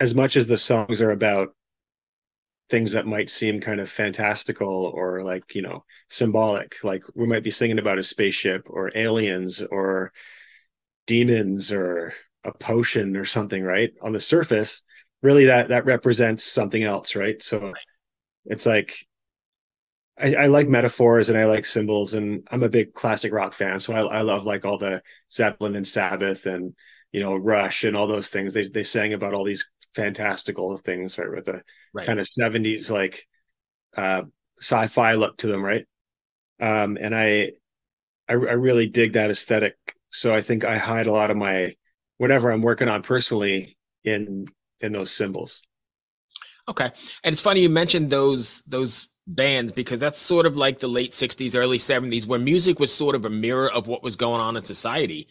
as 0.00 0.14
much 0.14 0.36
as 0.36 0.46
the 0.46 0.56
songs 0.56 1.00
are 1.00 1.10
about 1.10 1.48
things 2.68 2.92
that 2.92 3.06
might 3.06 3.30
seem 3.30 3.60
kind 3.60 3.80
of 3.80 3.90
fantastical 3.90 4.92
or 4.94 5.22
like 5.22 5.54
you 5.54 5.62
know 5.62 5.82
symbolic 6.08 6.76
like 6.84 7.02
we 7.14 7.26
might 7.26 7.42
be 7.42 7.50
singing 7.50 7.78
about 7.78 7.98
a 7.98 8.02
spaceship 8.02 8.62
or 8.68 8.90
aliens 8.94 9.62
or 9.70 10.12
demons 11.08 11.72
or 11.72 12.14
a 12.44 12.52
potion 12.54 13.18
or 13.18 13.26
something 13.26 13.64
right? 13.64 13.92
On 14.02 14.14
the 14.14 14.20
surface 14.22 14.84
really 15.22 15.46
that 15.46 15.70
that 15.70 15.86
represents 15.86 16.44
something 16.44 16.84
else 16.84 17.16
right? 17.16 17.42
So 17.42 17.80
it's 18.46 18.66
like 18.66 19.06
I, 20.20 20.34
I 20.34 20.46
like 20.46 20.68
metaphors 20.68 21.28
and 21.28 21.38
I 21.38 21.44
like 21.46 21.64
symbols 21.64 22.14
and 22.14 22.46
I'm 22.50 22.62
a 22.62 22.68
big 22.68 22.92
classic 22.94 23.32
rock 23.32 23.54
fan. 23.54 23.78
So 23.80 23.92
I, 23.94 24.18
I 24.18 24.20
love 24.22 24.44
like 24.44 24.64
all 24.64 24.78
the 24.78 25.02
Zeppelin 25.32 25.76
and 25.76 25.86
Sabbath 25.86 26.46
and 26.46 26.74
you 27.12 27.20
know 27.20 27.36
Rush 27.36 27.84
and 27.84 27.96
all 27.96 28.06
those 28.06 28.30
things. 28.30 28.52
They 28.52 28.68
they 28.68 28.84
sang 28.84 29.12
about 29.12 29.34
all 29.34 29.44
these 29.44 29.70
fantastical 29.94 30.76
things 30.78 31.18
right? 31.18 31.30
With 31.30 31.44
the 31.46 31.62
Right. 31.92 32.06
kind 32.06 32.18
of 32.20 32.26
70s 32.28 32.90
like 32.90 33.26
uh 33.96 34.22
sci-fi 34.60 35.14
look 35.14 35.38
to 35.38 35.48
them 35.48 35.64
right? 35.64 35.86
Um 36.60 36.98
and 37.00 37.14
I, 37.16 37.52
I 38.28 38.34
i 38.34 38.36
really 38.36 38.88
dig 38.88 39.14
that 39.14 39.30
aesthetic 39.30 39.76
so 40.10 40.34
i 40.34 40.40
think 40.40 40.64
i 40.64 40.76
hide 40.76 41.06
a 41.06 41.12
lot 41.12 41.30
of 41.30 41.36
my 41.36 41.74
whatever 42.18 42.50
i'm 42.50 42.62
working 42.62 42.88
on 42.88 43.02
personally 43.02 43.76
in 44.04 44.46
in 44.80 44.92
those 44.92 45.10
symbols 45.10 45.62
Okay. 46.68 46.90
And 47.24 47.32
it's 47.32 47.40
funny 47.40 47.60
you 47.60 47.70
mentioned 47.70 48.10
those 48.10 48.62
those 48.66 49.08
bands 49.26 49.72
because 49.72 50.00
that's 50.00 50.18
sort 50.18 50.46
of 50.46 50.56
like 50.56 50.78
the 50.78 50.88
late 50.88 51.12
60s, 51.12 51.58
early 51.58 51.78
70s 51.78 52.26
where 52.26 52.38
music 52.38 52.78
was 52.78 52.92
sort 52.92 53.14
of 53.14 53.24
a 53.24 53.30
mirror 53.30 53.70
of 53.70 53.86
what 53.86 54.02
was 54.02 54.16
going 54.16 54.40
on 54.40 54.56
in 54.56 54.64
society. 54.64 55.28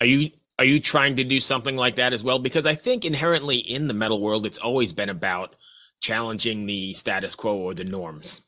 Are 0.00 0.06
you 0.06 0.30
are 0.58 0.64
you 0.64 0.80
trying 0.80 1.16
to 1.16 1.24
do 1.24 1.40
something 1.40 1.76
like 1.76 1.96
that 1.96 2.14
as 2.14 2.24
well 2.24 2.38
because 2.38 2.66
I 2.66 2.74
think 2.74 3.04
inherently 3.04 3.58
in 3.58 3.88
the 3.88 3.94
metal 3.94 4.20
world 4.22 4.46
it's 4.46 4.58
always 4.58 4.92
been 4.92 5.10
about 5.10 5.54
challenging 6.00 6.64
the 6.64 6.94
status 6.94 7.34
quo 7.34 7.56
or 7.56 7.74
the 7.74 7.84
norms. 7.84 8.42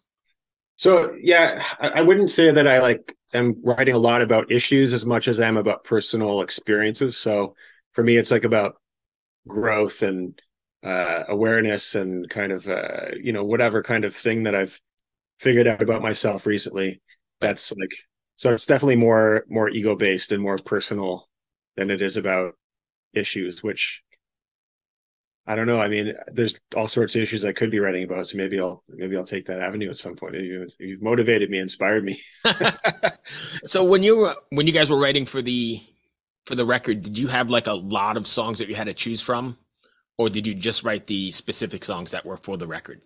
So 0.76 1.14
yeah, 1.21 1.64
I, 1.78 1.88
I 1.88 2.02
wouldn't 2.02 2.31
say 2.31 2.50
that 2.50 2.67
I 2.67 2.81
like 2.81 3.14
am 3.35 3.61
writing 3.64 3.94
a 3.94 3.99
lot 3.99 4.23
about 4.23 4.50
issues 4.50 4.92
as 4.94 5.06
much 5.06 5.28
as 5.28 5.40
I 5.40 5.49
am 5.49 5.56
about 5.56 5.85
personal 5.85 6.42
experiences. 6.42 7.16
So 7.16 7.54
for 7.92 8.02
me, 8.04 8.16
it's 8.16 8.30
like 8.30 8.44
about 8.44 8.76
growth 9.49 10.02
and 10.02 10.40
uh, 10.82 11.25
awareness 11.28 11.94
and 11.94 12.28
kind 12.30 12.52
of 12.52 12.68
uh, 12.68 13.11
you 13.20 13.32
know 13.32 13.44
whatever 13.44 13.82
kind 13.82 14.04
of 14.04 14.14
thing 14.14 14.44
that 14.44 14.54
I've 14.54 14.80
figured 15.40 15.66
out 15.66 15.82
about 15.82 16.02
myself 16.02 16.47
recently. 16.47 17.00
That's 17.40 17.73
like 17.73 17.94
so 18.37 18.54
it's 18.54 18.66
definitely 18.66 18.97
more 18.97 19.44
more 19.49 19.68
ego 19.70 19.97
based 19.97 20.32
and 20.32 20.42
more 20.42 20.58
personal 20.58 21.28
than 21.76 21.90
it 21.90 22.02
is 22.02 22.16
about 22.16 22.54
issues, 23.14 23.62
which 23.62 24.02
I 25.49 25.57
don't 25.57 25.67
know. 25.67 25.81
I 25.81 25.88
mean, 25.88 26.12
there's 26.26 26.61
all 26.76 26.87
sorts 26.87 27.17
of 27.17 27.23
issues 27.23 27.43
I 27.43 27.52
could 27.52 27.71
be 27.71 27.81
writing 27.81 28.05
about, 28.05 28.26
so 28.26 28.37
maybe 28.37 28.61
I'll 28.61 28.85
maybe 28.87 29.17
I'll 29.17 29.25
take 29.25 29.47
that 29.47 29.61
avenue 29.61 29.88
at 29.88 29.97
some 29.97 30.14
point. 30.14 30.35
You've, 30.35 30.69
you've 30.78 31.02
motivated 31.02 31.49
me, 31.49 31.59
inspired 31.59 32.05
me. 32.05 32.21
so 33.64 33.83
when 33.83 34.02
you 34.02 34.19
were 34.19 34.35
when 34.50 34.67
you 34.67 34.75
guys 34.75 34.90
were 34.90 34.99
writing 34.99 35.25
for 35.25 35.40
the 35.40 35.81
for 36.45 36.55
the 36.55 36.67
record, 36.67 37.02
did 37.02 37.17
you 37.17 37.28
have 37.28 37.49
like 37.49 37.67
a 37.67 37.73
lot 37.73 38.19
of 38.19 38.26
songs 38.26 38.59
that 38.59 38.69
you 38.69 38.75
had 38.75 38.88
to 38.88 38.95
choose 38.95 39.23
from, 39.23 39.57
or 40.19 40.28
did 40.28 40.47
you 40.47 40.55
just 40.55 40.85
write 40.85 41.07
the 41.07 41.31
specific 41.31 41.83
songs 41.83 42.11
that 42.11 42.26
were 42.26 42.37
for 42.37 42.59
the 42.59 42.67
record? 42.67 43.00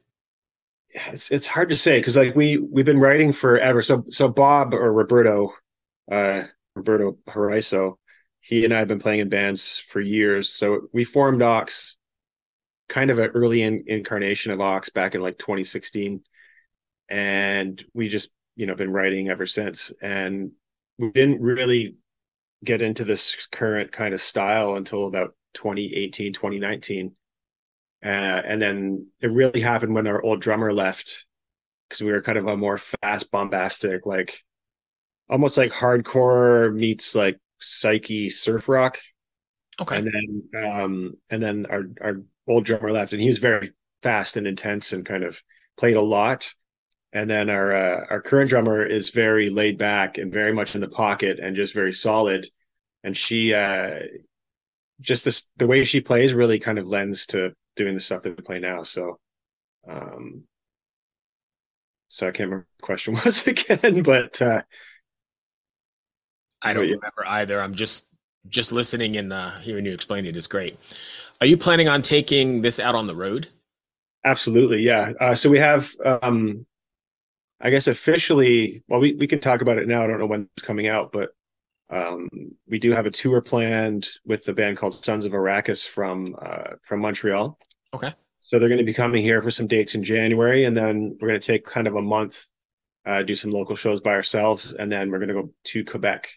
It's 0.90 1.30
it's 1.30 1.46
hard 1.46 1.68
to 1.68 1.76
say 1.76 2.00
because 2.00 2.16
like 2.16 2.34
we 2.34 2.56
we've 2.56 2.84
been 2.84 2.98
writing 2.98 3.30
forever. 3.30 3.82
So 3.82 4.04
so 4.10 4.26
Bob 4.28 4.74
or 4.74 4.92
Roberto, 4.92 5.54
uh, 6.10 6.42
Roberto 6.74 7.18
Horizon, 7.28 7.92
he 8.40 8.64
and 8.64 8.74
I 8.74 8.80
have 8.80 8.88
been 8.88 8.98
playing 8.98 9.20
in 9.20 9.28
bands 9.28 9.78
for 9.78 10.00
years. 10.00 10.50
So 10.50 10.88
we 10.92 11.04
formed 11.04 11.40
Aawks 11.40 11.94
kind 12.92 13.10
of 13.10 13.18
an 13.18 13.30
early 13.30 13.62
in, 13.62 13.84
incarnation 13.86 14.52
of 14.52 14.58
Aawks 14.58 14.92
back 14.92 15.14
in 15.14 15.22
like 15.22 15.38
2016, 15.38 16.20
and 17.08 17.82
we 17.94 18.08
just 18.08 18.30
you 18.54 18.66
know 18.66 18.74
been 18.74 18.92
writing 18.92 19.30
ever 19.30 19.46
since. 19.46 19.90
And 20.02 20.52
we 20.98 21.10
didn't 21.10 21.40
really 21.40 21.96
get 22.62 22.82
into 22.82 23.04
this 23.04 23.48
current 23.50 23.92
kind 23.92 24.12
of 24.12 24.20
style 24.20 24.76
until 24.76 25.06
about 25.06 25.34
2018, 25.54 26.34
2019. 26.34 27.16
Uh, 28.04 28.08
and 28.08 28.60
then 28.60 29.06
it 29.22 29.28
really 29.28 29.60
happened 29.60 29.94
when 29.94 30.06
our 30.06 30.22
old 30.22 30.42
drummer 30.42 30.72
left 30.72 31.24
because 31.88 32.02
we 32.02 32.12
were 32.12 32.20
kind 32.20 32.36
of 32.36 32.46
a 32.46 32.56
more 32.56 32.76
fast, 32.76 33.30
bombastic, 33.30 34.04
like 34.04 34.38
almost 35.30 35.56
like 35.56 35.72
hardcore 35.72 36.74
meets 36.74 37.14
like 37.14 37.38
psyche 37.58 38.28
surf 38.28 38.68
rock. 38.68 38.98
Okay. 39.80 39.96
And 39.96 40.12
then 40.52 40.64
um 40.64 41.14
and 41.30 41.42
then 41.42 41.66
our 41.70 41.84
our 42.02 42.22
old 42.48 42.64
drummer 42.64 42.90
left, 42.90 43.12
and 43.12 43.20
he 43.20 43.28
was 43.28 43.38
very 43.38 43.70
fast 44.02 44.36
and 44.36 44.46
intense 44.46 44.92
and 44.92 45.06
kind 45.06 45.24
of 45.24 45.42
played 45.76 45.96
a 45.96 46.02
lot. 46.02 46.52
And 47.12 47.28
then 47.28 47.50
our 47.50 47.72
uh, 47.72 48.06
our 48.10 48.22
current 48.22 48.50
drummer 48.50 48.84
is 48.84 49.10
very 49.10 49.50
laid 49.50 49.78
back 49.78 50.18
and 50.18 50.32
very 50.32 50.52
much 50.52 50.74
in 50.74 50.80
the 50.80 50.88
pocket 50.88 51.38
and 51.38 51.54
just 51.54 51.74
very 51.74 51.92
solid. 51.92 52.46
And 53.04 53.16
she 53.16 53.52
uh, 53.52 54.00
just 55.00 55.24
this 55.24 55.48
the 55.56 55.66
way 55.66 55.84
she 55.84 56.00
plays 56.00 56.32
really 56.32 56.58
kind 56.58 56.78
of 56.78 56.86
lends 56.86 57.26
to 57.26 57.54
doing 57.76 57.94
the 57.94 58.00
stuff 58.00 58.22
that 58.22 58.36
we 58.36 58.42
play 58.42 58.58
now. 58.60 58.82
So, 58.82 59.18
um, 59.86 60.44
so 62.08 62.28
I 62.28 62.30
can't 62.30 62.48
remember 62.50 62.66
what 62.70 62.78
the 62.78 62.86
question 62.86 63.14
was 63.24 63.46
again, 63.46 64.02
but 64.02 64.40
uh, 64.40 64.62
I 66.62 66.72
don't 66.72 66.88
yeah. 66.88 66.94
remember 66.94 67.26
either. 67.26 67.60
I'm 67.60 67.74
just 67.74 68.08
just 68.48 68.72
listening 68.72 69.16
and 69.16 69.32
uh, 69.32 69.50
hearing 69.58 69.86
you 69.86 69.92
explain 69.92 70.26
it 70.26 70.36
is 70.36 70.46
great. 70.46 70.76
Are 71.40 71.46
you 71.46 71.56
planning 71.56 71.88
on 71.88 72.02
taking 72.02 72.62
this 72.62 72.78
out 72.78 72.94
on 72.94 73.06
the 73.06 73.14
road? 73.14 73.48
Absolutely, 74.24 74.82
yeah. 74.82 75.12
Uh, 75.20 75.34
so 75.34 75.50
we 75.50 75.58
have, 75.58 75.90
um, 76.04 76.64
I 77.60 77.70
guess, 77.70 77.88
officially. 77.88 78.82
Well, 78.88 79.00
we 79.00 79.14
we 79.14 79.26
can 79.26 79.40
talk 79.40 79.62
about 79.62 79.78
it 79.78 79.88
now. 79.88 80.02
I 80.02 80.06
don't 80.06 80.18
know 80.18 80.26
when 80.26 80.48
it's 80.56 80.64
coming 80.64 80.86
out, 80.86 81.10
but 81.12 81.30
um, 81.90 82.28
we 82.68 82.78
do 82.78 82.92
have 82.92 83.06
a 83.06 83.10
tour 83.10 83.40
planned 83.40 84.08
with 84.24 84.44
the 84.44 84.52
band 84.52 84.76
called 84.76 84.94
Sons 84.94 85.26
of 85.26 85.32
Arrakis 85.32 85.86
from 85.86 86.36
uh, 86.40 86.74
from 86.82 87.00
Montreal. 87.00 87.58
Okay. 87.94 88.12
So 88.38 88.58
they're 88.58 88.68
going 88.68 88.78
to 88.78 88.84
be 88.84 88.94
coming 88.94 89.22
here 89.22 89.40
for 89.40 89.50
some 89.50 89.66
dates 89.66 89.94
in 89.94 90.02
January, 90.02 90.64
and 90.64 90.76
then 90.76 91.16
we're 91.20 91.28
going 91.28 91.40
to 91.40 91.46
take 91.46 91.64
kind 91.64 91.86
of 91.86 91.96
a 91.96 92.02
month, 92.02 92.46
uh, 93.06 93.22
do 93.22 93.34
some 93.34 93.50
local 93.50 93.76
shows 93.76 94.00
by 94.00 94.12
ourselves, 94.12 94.72
and 94.72 94.90
then 94.90 95.10
we're 95.10 95.18
going 95.18 95.28
to 95.28 95.34
go 95.34 95.50
to 95.64 95.84
Quebec 95.84 96.28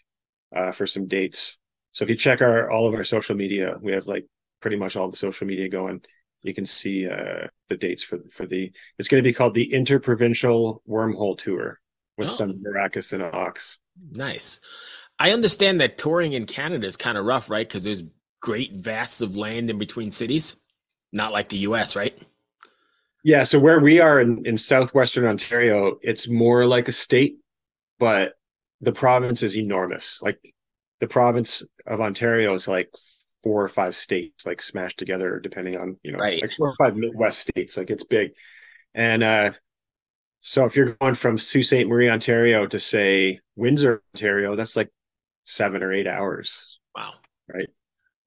uh, 0.54 0.72
for 0.72 0.86
some 0.86 1.06
dates. 1.06 1.58
So 1.96 2.02
if 2.02 2.10
you 2.10 2.14
check 2.14 2.42
our 2.42 2.70
all 2.70 2.86
of 2.86 2.92
our 2.92 3.04
social 3.04 3.34
media, 3.34 3.78
we 3.80 3.90
have 3.92 4.06
like 4.06 4.26
pretty 4.60 4.76
much 4.76 4.96
all 4.96 5.08
the 5.08 5.16
social 5.16 5.46
media 5.46 5.66
going. 5.66 6.02
You 6.42 6.52
can 6.52 6.66
see 6.66 7.08
uh, 7.08 7.46
the 7.70 7.76
dates 7.78 8.04
for 8.04 8.18
for 8.30 8.44
the. 8.44 8.70
It's 8.98 9.08
going 9.08 9.22
to 9.22 9.26
be 9.26 9.32
called 9.32 9.54
the 9.54 9.72
Interprovincial 9.72 10.82
Wormhole 10.86 11.38
Tour 11.38 11.80
with 12.18 12.28
Oh. 12.38 12.44
Of 12.44 12.56
Arrakis 12.56 13.14
and 13.14 13.22
Aawks. 13.22 13.78
Nice. 14.10 14.60
I 15.18 15.32
understand 15.32 15.80
that 15.80 15.96
touring 15.96 16.34
in 16.34 16.44
Canada 16.44 16.86
is 16.86 16.98
kind 16.98 17.16
of 17.16 17.24
rough, 17.24 17.48
right? 17.48 17.66
Because 17.66 17.84
there's 17.84 18.04
great 18.42 18.76
vasts 18.76 19.22
of 19.22 19.34
land 19.34 19.70
in 19.70 19.78
between 19.78 20.10
cities, 20.10 20.58
not 21.14 21.32
like 21.32 21.48
the 21.48 21.64
U.S., 21.68 21.96
right? 21.96 22.14
Yeah, 23.24 23.42
so 23.44 23.58
where 23.58 23.80
we 23.80 24.00
are 24.00 24.20
in, 24.20 24.44
in 24.44 24.58
southwestern 24.58 25.24
Ontario, 25.24 25.98
it's 26.02 26.28
more 26.28 26.66
like 26.66 26.88
a 26.88 26.92
state, 26.92 27.38
but 27.98 28.34
the 28.82 28.92
province 28.92 29.42
is 29.42 29.56
enormous. 29.56 30.20
Like 30.20 30.38
the 31.00 31.06
province 31.08 31.62
of 31.86 32.00
Ontario 32.00 32.54
is 32.54 32.68
like 32.68 32.90
four 33.42 33.62
or 33.64 33.68
five 33.68 33.94
states, 33.94 34.46
like 34.46 34.60
smashed 34.62 34.98
together, 34.98 35.38
depending 35.40 35.76
on 35.76 35.96
you 36.02 36.12
know, 36.12 36.18
Right. 36.18 36.40
like 36.42 36.52
four 36.52 36.68
or 36.68 36.74
five 36.78 36.96
Midwest 36.96 37.40
states. 37.40 37.76
Like 37.76 37.90
it's 37.90 38.04
big, 38.04 38.32
and 38.94 39.22
uh, 39.22 39.52
so 40.40 40.64
if 40.64 40.76
you're 40.76 40.92
going 41.00 41.14
from 41.14 41.38
Sault 41.38 41.64
Ste. 41.64 41.86
Marie, 41.86 42.08
Ontario, 42.08 42.66
to 42.66 42.78
say 42.80 43.40
Windsor, 43.56 44.02
Ontario, 44.14 44.54
that's 44.56 44.76
like 44.76 44.90
seven 45.44 45.82
or 45.82 45.92
eight 45.92 46.06
hours. 46.06 46.78
Wow. 46.94 47.14
Right. 47.52 47.68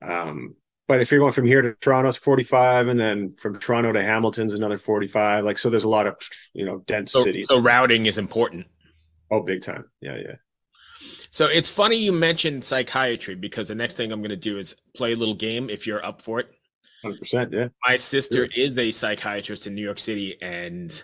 Um, 0.01 0.55
but 0.87 1.01
if 1.01 1.11
you're 1.11 1.19
going 1.19 1.33
from 1.33 1.45
here 1.45 1.61
to 1.61 1.73
Toronto's 1.75 2.17
45, 2.17 2.87
and 2.87 2.99
then 2.99 3.35
from 3.37 3.59
Toronto 3.59 3.91
to 3.93 4.01
Hamilton's 4.01 4.53
another 4.55 4.77
45. 4.77 5.45
Like 5.45 5.57
so, 5.57 5.69
there's 5.69 5.83
a 5.83 5.89
lot 5.89 6.07
of 6.07 6.15
you 6.53 6.65
know 6.65 6.79
dense 6.87 7.11
So, 7.11 7.23
cities. 7.23 7.47
so 7.49 7.59
routing 7.59 8.05
is 8.05 8.17
important. 8.17 8.67
Oh, 9.31 9.41
big 9.43 9.61
time. 9.61 9.85
Yeah, 10.01 10.15
yeah. 10.17 10.35
So 11.31 11.45
it's 11.45 11.69
funny 11.69 11.97
you 11.97 12.11
mentioned 12.11 12.65
psychiatry 12.65 13.35
because 13.35 13.67
the 13.67 13.75
next 13.75 13.95
thing 13.97 14.11
I'm 14.11 14.21
going 14.21 14.29
to 14.29 14.35
do 14.35 14.57
is 14.57 14.75
play 14.95 15.13
a 15.13 15.15
little 15.15 15.35
game 15.35 15.69
if 15.69 15.85
you're 15.85 16.03
up 16.03 16.21
for 16.21 16.39
it. 16.39 16.49
Hundred 17.01 17.19
percent. 17.19 17.53
Yeah. 17.53 17.69
My 17.87 17.95
sister 17.95 18.47
is 18.55 18.77
a 18.77 18.91
psychiatrist 18.91 19.67
in 19.67 19.75
New 19.75 19.81
York 19.81 19.99
City, 19.99 20.35
and 20.41 21.03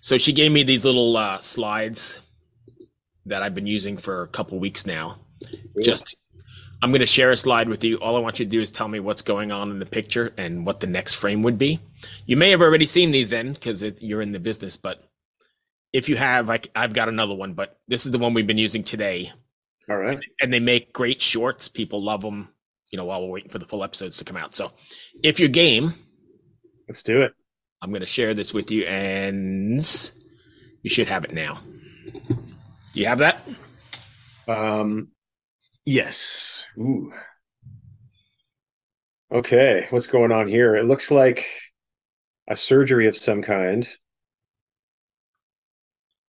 so 0.00 0.16
she 0.16 0.32
gave 0.32 0.50
me 0.50 0.62
these 0.62 0.86
little 0.86 1.14
uh, 1.16 1.38
slides 1.38 2.20
that 3.26 3.42
I've 3.42 3.54
been 3.54 3.66
using 3.66 3.98
for 3.98 4.22
a 4.22 4.28
couple 4.28 4.58
weeks 4.58 4.86
now. 4.86 5.16
Just, 5.82 6.16
I'm 6.80 6.90
going 6.90 7.00
to 7.00 7.06
share 7.06 7.32
a 7.32 7.36
slide 7.36 7.68
with 7.68 7.84
you. 7.84 7.96
All 7.96 8.16
I 8.16 8.20
want 8.20 8.38
you 8.38 8.46
to 8.46 8.50
do 8.50 8.60
is 8.60 8.70
tell 8.70 8.88
me 8.88 9.00
what's 9.00 9.20
going 9.20 9.52
on 9.52 9.70
in 9.70 9.78
the 9.78 9.84
picture 9.84 10.32
and 10.38 10.64
what 10.64 10.80
the 10.80 10.86
next 10.86 11.14
frame 11.14 11.42
would 11.42 11.58
be. 11.58 11.80
You 12.24 12.36
may 12.36 12.50
have 12.50 12.62
already 12.62 12.86
seen 12.86 13.10
these 13.10 13.28
then 13.28 13.52
because 13.52 13.82
you're 14.02 14.22
in 14.22 14.32
the 14.32 14.40
business, 14.40 14.76
but 14.76 15.02
if 15.92 16.08
you 16.08 16.16
have, 16.16 16.48
I, 16.48 16.60
I've 16.74 16.94
got 16.94 17.08
another 17.08 17.34
one. 17.34 17.52
But 17.52 17.78
this 17.88 18.06
is 18.06 18.12
the 18.12 18.18
one 18.18 18.32
we've 18.32 18.46
been 18.46 18.58
using 18.58 18.84
today, 18.84 19.32
All 19.88 19.96
right. 19.96 20.18
and 20.40 20.52
they 20.52 20.60
make 20.60 20.92
great 20.92 21.20
shorts. 21.20 21.68
People 21.68 22.02
love 22.02 22.22
them. 22.22 22.48
You 22.90 22.96
know, 22.96 23.04
while 23.04 23.22
we're 23.22 23.32
waiting 23.32 23.50
for 23.50 23.58
the 23.58 23.66
full 23.66 23.82
episodes 23.82 24.16
to 24.18 24.24
come 24.24 24.36
out. 24.36 24.54
So, 24.54 24.72
if 25.22 25.40
you're 25.40 25.48
game, 25.48 25.92
Let's 26.88 27.02
do 27.02 27.22
it. 27.22 27.34
I'm 27.82 27.90
going 27.90 28.00
to 28.00 28.06
share 28.06 28.32
this 28.32 28.54
with 28.54 28.70
you, 28.70 28.84
and 28.84 29.80
you 30.82 30.90
should 30.90 31.08
have 31.08 31.24
it 31.24 31.32
now. 31.32 31.58
Do 32.94 33.00
you 33.00 33.06
have 33.06 33.18
that? 33.18 33.42
Um, 34.46 35.08
yes. 35.84 36.64
Ooh. 36.78 37.12
Okay, 39.32 39.86
what's 39.90 40.06
going 40.06 40.30
on 40.30 40.46
here? 40.46 40.76
It 40.76 40.84
looks 40.84 41.10
like 41.10 41.44
a 42.48 42.56
surgery 42.56 43.08
of 43.08 43.16
some 43.16 43.42
kind. 43.42 43.86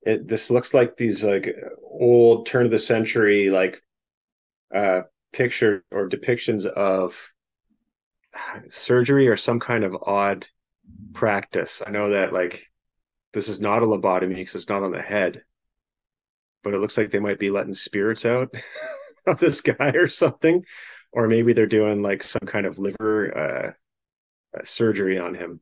It 0.04 0.28
this 0.28 0.52
looks 0.52 0.74
like 0.74 0.96
these 0.98 1.24
like 1.24 1.48
old 2.04 2.46
turn 2.46 2.66
of 2.66 2.72
the 2.72 2.80
century 2.80 3.50
like 3.50 3.82
uh 4.74 5.02
picture 5.32 5.84
or 5.92 6.10
depictions 6.10 6.66
of 6.66 7.34
surgery 8.70 9.28
or 9.28 9.38
some 9.38 9.60
kind 9.60 9.84
of 9.84 9.96
odd 10.04 10.46
practice. 11.14 11.82
I 11.86 11.92
know 11.92 12.12
that 12.12 12.34
like 12.34 12.68
this 13.34 13.48
is 13.48 13.62
not 13.62 13.84
a 13.84 13.86
lobotomy 13.86 14.36
because 14.36 14.56
it's 14.56 14.70
not 14.70 14.84
on 14.84 14.92
the 14.92 15.02
head, 15.02 15.44
but 16.64 16.74
it 16.74 16.80
looks 16.80 16.98
like 16.98 17.12
they 17.12 17.20
might 17.20 17.40
be 17.40 17.50
letting 17.50 17.76
spirits 17.76 18.26
out 18.26 18.54
of 19.28 19.40
this 19.40 19.62
guy 19.62 19.90
or 19.92 20.08
something, 20.08 20.64
or 21.12 21.28
maybe 21.28 21.54
they're 21.54 21.66
doing 21.66 22.02
like 22.02 22.24
some 22.24 22.46
kind 22.46 22.66
of 22.66 22.80
liver 22.80 23.38
uh, 23.38 23.72
uh, 24.58 24.64
surgery 24.64 25.18
on 25.18 25.34
him. 25.34 25.62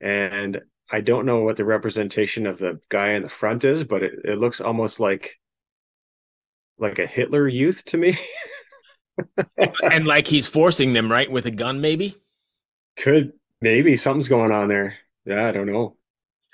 And 0.00 0.60
I 0.90 1.00
don't 1.00 1.26
know 1.26 1.42
what 1.42 1.56
the 1.56 1.64
representation 1.64 2.46
of 2.46 2.58
the 2.58 2.80
guy 2.88 3.12
in 3.12 3.22
the 3.22 3.28
front 3.28 3.64
is, 3.64 3.84
but 3.84 4.02
it, 4.02 4.14
it 4.24 4.38
looks 4.38 4.60
almost 4.60 4.98
like 4.98 5.36
like 6.80 6.98
a 6.98 7.06
Hitler 7.06 7.46
youth 7.46 7.84
to 7.86 7.96
me. 7.96 8.18
and 9.82 10.06
like 10.06 10.26
he's 10.26 10.48
forcing 10.48 10.92
them, 10.92 11.10
right, 11.10 11.30
with 11.30 11.46
a 11.46 11.50
gun, 11.50 11.80
maybe. 11.80 12.16
Could 12.96 13.32
maybe 13.60 13.96
something's 13.96 14.28
going 14.28 14.50
on 14.50 14.68
there. 14.68 14.96
Yeah, 15.24 15.46
I 15.46 15.52
don't 15.52 15.66
know. 15.66 15.96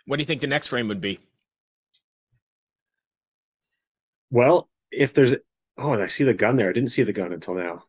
What 0.07 0.17
do 0.17 0.23
you 0.23 0.27
think 0.27 0.41
the 0.41 0.47
next 0.47 0.69
frame 0.69 0.89
would 0.89 1.01
be? 1.01 1.19
Well, 4.31 4.69
if 4.91 5.15
there's 5.15 5.35
oh, 5.79 5.93
I 5.93 6.07
see 6.07 6.25
the 6.25 6.35
gun 6.35 6.57
there. 6.57 6.69
I 6.69 6.73
didn't 6.73 6.91
see 6.91 7.03
the 7.03 7.13
gun 7.13 7.33
until 7.33 7.55
now. 7.55 7.85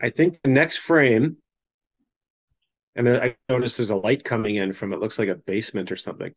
I 0.00 0.10
think 0.10 0.40
the 0.42 0.50
next 0.50 0.78
frame, 0.78 1.36
and 2.94 3.06
then 3.06 3.20
I 3.20 3.36
noticed 3.48 3.76
there's 3.76 3.90
a 3.90 3.96
light 3.96 4.24
coming 4.24 4.56
in 4.56 4.72
from 4.72 4.92
it 4.92 5.00
looks 5.00 5.18
like 5.18 5.28
a 5.28 5.34
basement 5.34 5.90
or 5.90 5.96
something. 5.96 6.32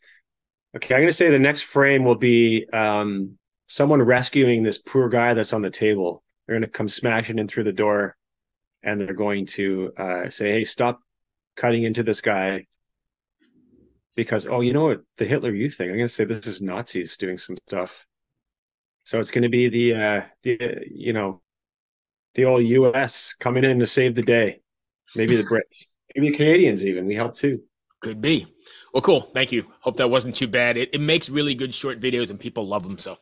Okay, 0.76 0.96
I'm 0.96 1.02
gonna 1.02 1.12
say 1.12 1.30
the 1.30 1.40
next 1.40 1.64
frame 1.64 2.04
will 2.04 2.16
be 2.16 2.68
um, 2.74 3.38
someone 3.68 4.02
rescuing 4.02 4.64
this 4.64 4.78
poor 4.78 5.10
guy 5.10 5.34
that's 5.34 5.54
on 5.54 5.62
the 5.62 5.70
table. 5.70 6.24
They're 6.48 6.56
gonna 6.56 6.68
come 6.68 6.90
smashing 6.90 7.40
in 7.40 7.48
through 7.48 7.64
the 7.64 7.74
door, 7.74 8.16
and 8.84 9.00
they're 9.00 9.14
going 9.14 9.46
to 9.48 9.94
uh, 9.98 10.30
say, 10.30 10.52
"Hey, 10.52 10.64
stop 10.64 11.00
cutting 11.56 11.84
into 11.84 12.04
this 12.04 12.22
guy." 12.22 12.66
Because 14.16 14.48
oh, 14.48 14.62
you 14.62 14.74
know 14.74 14.88
what, 14.88 15.02
the 15.18 15.26
Hitler 15.26 15.54
Youth 15.54 15.76
thing. 15.76 15.90
I'm 15.90 15.98
gonna 15.98 16.10
say 16.10 16.26
this 16.26 16.46
is 16.48 16.62
Nazis 16.62 17.18
doing 17.18 17.38
some 17.38 17.58
stuff. 17.68 18.06
So 19.04 19.20
it's 19.20 19.32
going 19.32 19.44
to 19.44 19.50
be 19.50 19.68
the 19.68 19.96
uh, 19.96 20.22
the 20.44 20.86
you 20.90 21.14
know 21.14 21.42
the 22.36 22.46
old 22.46 22.64
U.S. 22.64 23.36
coming 23.40 23.64
in 23.64 23.80
to 23.80 23.86
save 23.86 24.16
the 24.16 24.22
day. 24.22 24.62
Maybe 25.16 25.36
the 25.36 25.44
Brits, 25.44 25.88
maybe 26.16 26.32
the 26.32 26.38
Canadians 26.38 26.86
even. 26.86 27.06
We 27.06 27.16
help 27.16 27.36
too. 27.36 27.62
Could 28.02 28.22
be. 28.22 28.48
Well, 28.94 29.02
cool. 29.02 29.22
Thank 29.22 29.52
you. 29.52 29.66
Hope 29.82 29.98
that 29.98 30.10
wasn't 30.10 30.36
too 30.36 30.48
bad. 30.48 30.78
It, 30.78 30.90
it 30.94 31.02
makes 31.02 31.30
really 31.30 31.56
good 31.56 31.74
short 31.74 32.00
videos 32.00 32.30
and 32.30 32.40
people 32.40 32.68
love 32.68 32.84
them. 32.84 32.98
So, 32.98 33.18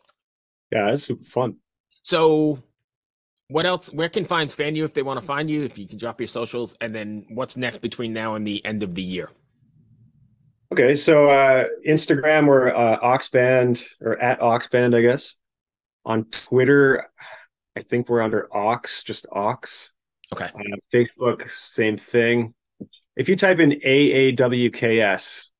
Yeah, 0.72 0.86
that's 0.86 1.12
fun. 1.28 1.58
so 2.04 2.64
what 3.52 3.66
else? 3.66 3.92
Where 3.92 4.08
can 4.08 4.24
fans 4.24 4.56
find 4.56 4.78
you 4.78 4.86
if 4.86 4.94
they 4.94 5.02
want 5.02 5.20
to 5.20 5.26
find 5.26 5.50
you? 5.50 5.64
If 5.64 5.78
you 5.78 5.86
can 5.86 5.98
drop 5.98 6.22
your 6.22 6.28
socials, 6.28 6.76
and 6.80 6.96
then 6.96 7.26
what's 7.30 7.58
next 7.58 7.80
between 7.80 8.14
now 8.14 8.36
and 8.36 8.48
the 8.48 8.64
end 8.66 8.82
of 8.82 8.96
the 8.96 9.02
year? 9.02 9.30
Okay, 10.72 10.96
so 10.96 11.30
uh, 11.30 11.66
Instagram 11.86 12.48
we're 12.48 12.74
uh, 12.74 12.98
Oxband 13.02 13.84
or 14.00 14.18
at 14.20 14.40
Oxband, 14.40 14.96
I 14.96 15.02
guess. 15.02 15.36
On 16.06 16.24
Twitter, 16.26 17.10
I 17.76 17.82
think 17.82 18.08
we're 18.08 18.22
under 18.22 18.48
Aawks, 18.54 19.04
just 19.04 19.28
Aawks. 19.28 19.90
Okay. 20.34 20.46
Uh, 20.46 20.78
Facebook, 20.94 21.50
same 21.50 21.98
thing. 21.98 22.54
If 23.18 23.28
you 23.28 23.36
type 23.36 23.60
in 23.60 23.72
AAWKS, 23.86 25.51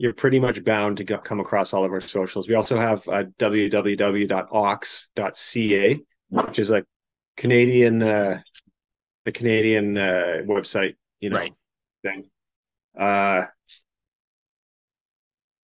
you're 0.00 0.14
pretty 0.14 0.40
much 0.40 0.64
bound 0.64 0.96
to 0.96 1.04
go, 1.04 1.18
come 1.18 1.40
across 1.40 1.74
all 1.74 1.84
of 1.84 1.92
our 1.92 2.00
socials. 2.00 2.48
We 2.48 2.54
also 2.54 2.80
have 2.80 3.06
uh, 3.06 3.24
www.ox.ca, 3.38 4.00
which 6.30 6.58
is 6.58 6.70
a 6.70 6.86
Canadian, 7.36 8.02
uh, 8.02 8.40
the 9.26 9.32
Canadian 9.32 9.98
uh, 9.98 10.38
website, 10.46 10.94
you 11.20 11.28
know, 11.28 11.36
Right. 11.36 11.52
thing. 12.02 12.30
Uh, 12.98 13.44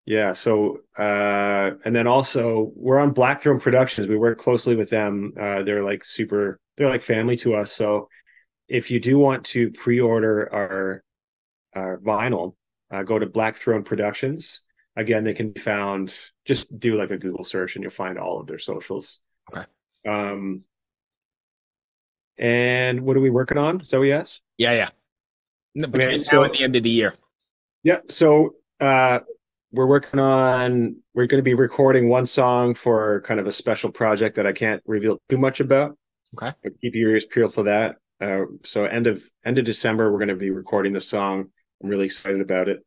yeah. 0.06 0.34
So, 0.34 0.82
uh, 0.98 1.71
and 1.86 1.95
then 1.95 2.06
also 2.06 2.74
we're 2.76 3.00
on 3.00 3.12
Black 3.12 3.41
Throne 3.41 3.62
Productions. 3.62 4.10
We 4.10 4.17
work 4.17 4.38
closely 4.38 4.76
with 4.76 4.89
them. 4.89 5.32
Uh, 5.39 5.63
they're 5.63 5.82
like 5.82 6.04
super, 6.04 6.60
they're 6.76 6.89
like 6.89 7.04
family 7.04 7.38
to 7.38 7.56
us. 7.56 7.71
So 7.71 8.10
if 8.67 8.91
you 8.91 9.00
do 9.00 9.17
want 9.17 9.45
to 9.45 9.71
pre-order 9.71 10.54
our, 10.54 11.04
our 11.74 12.00
vinyl, 12.00 12.56
uh, 12.91 13.04
go 13.04 13.19
to 13.19 13.26
Black 13.26 13.56
Throne 13.56 13.84
Productions. 13.84 14.62
Again, 14.95 15.24
they 15.24 15.34
can 15.34 15.52
be 15.52 15.60
found, 15.60 16.17
just 16.45 16.78
do 16.80 16.95
like 16.95 17.12
a 17.12 17.17
Google 17.17 17.43
search 17.43 17.76
and 17.76 17.84
you'll 17.84 17.91
find 17.91 18.17
all 18.17 18.39
of 18.39 18.48
their 18.48 18.60
socials. 18.60 19.19
Okay. 19.52 19.65
Um, 20.08 20.63
and 22.38 23.02
what 23.02 23.17
are 23.17 23.21
we 23.21 23.30
working 23.30 23.58
on? 23.58 23.84
So 23.84 24.02
yes. 24.02 24.39
Yeah, 24.58 24.74
yeah. 24.74 24.89
No, 25.74 25.88
Between 25.88 26.08
Okay, 26.10 26.17
now 26.17 26.21
so- 26.21 26.43
and 26.43 26.54
the 26.54 26.63
end 26.63 26.76
of 26.76 26.84
the 26.84 26.89
year. 26.89 27.13
Yeah. 27.84 28.00
So 28.10 28.56
uh, 28.80 29.19
we're 29.71 29.86
working 29.86 30.19
on. 30.19 30.95
We're 31.13 31.28
going 31.28 31.39
to 31.39 31.43
be 31.43 31.54
recording 31.54 32.10
one 32.10 32.26
song 32.26 32.74
for 32.74 33.21
kind 33.21 33.39
of 33.39 33.48
a 33.48 33.52
special 33.52 33.91
project 33.91 34.36
that 34.38 34.48
I 34.48 34.54
can't 34.54 34.82
reveal 34.86 35.19
too 35.30 35.38
much 35.38 35.60
about. 35.60 35.98
Okay. 36.36 36.56
But 36.63 36.74
keep 36.82 36.95
your 36.95 37.12
ears 37.12 37.26
peeled 37.26 37.54
for 37.54 37.63
that. 37.63 37.98
Uh, 38.19 38.45
so 38.63 38.86
end 38.86 39.08
of 39.08 39.24
end 39.45 39.60
of 39.60 39.65
December, 39.65 40.12
we're 40.12 40.17
going 40.19 40.30
to 40.30 40.36
be 40.36 40.50
recording 40.52 40.93
the 40.93 41.02
song. 41.02 41.50
I'm 41.81 41.89
really 41.89 42.05
excited 42.05 42.41
about 42.41 42.69
it. 42.69 42.85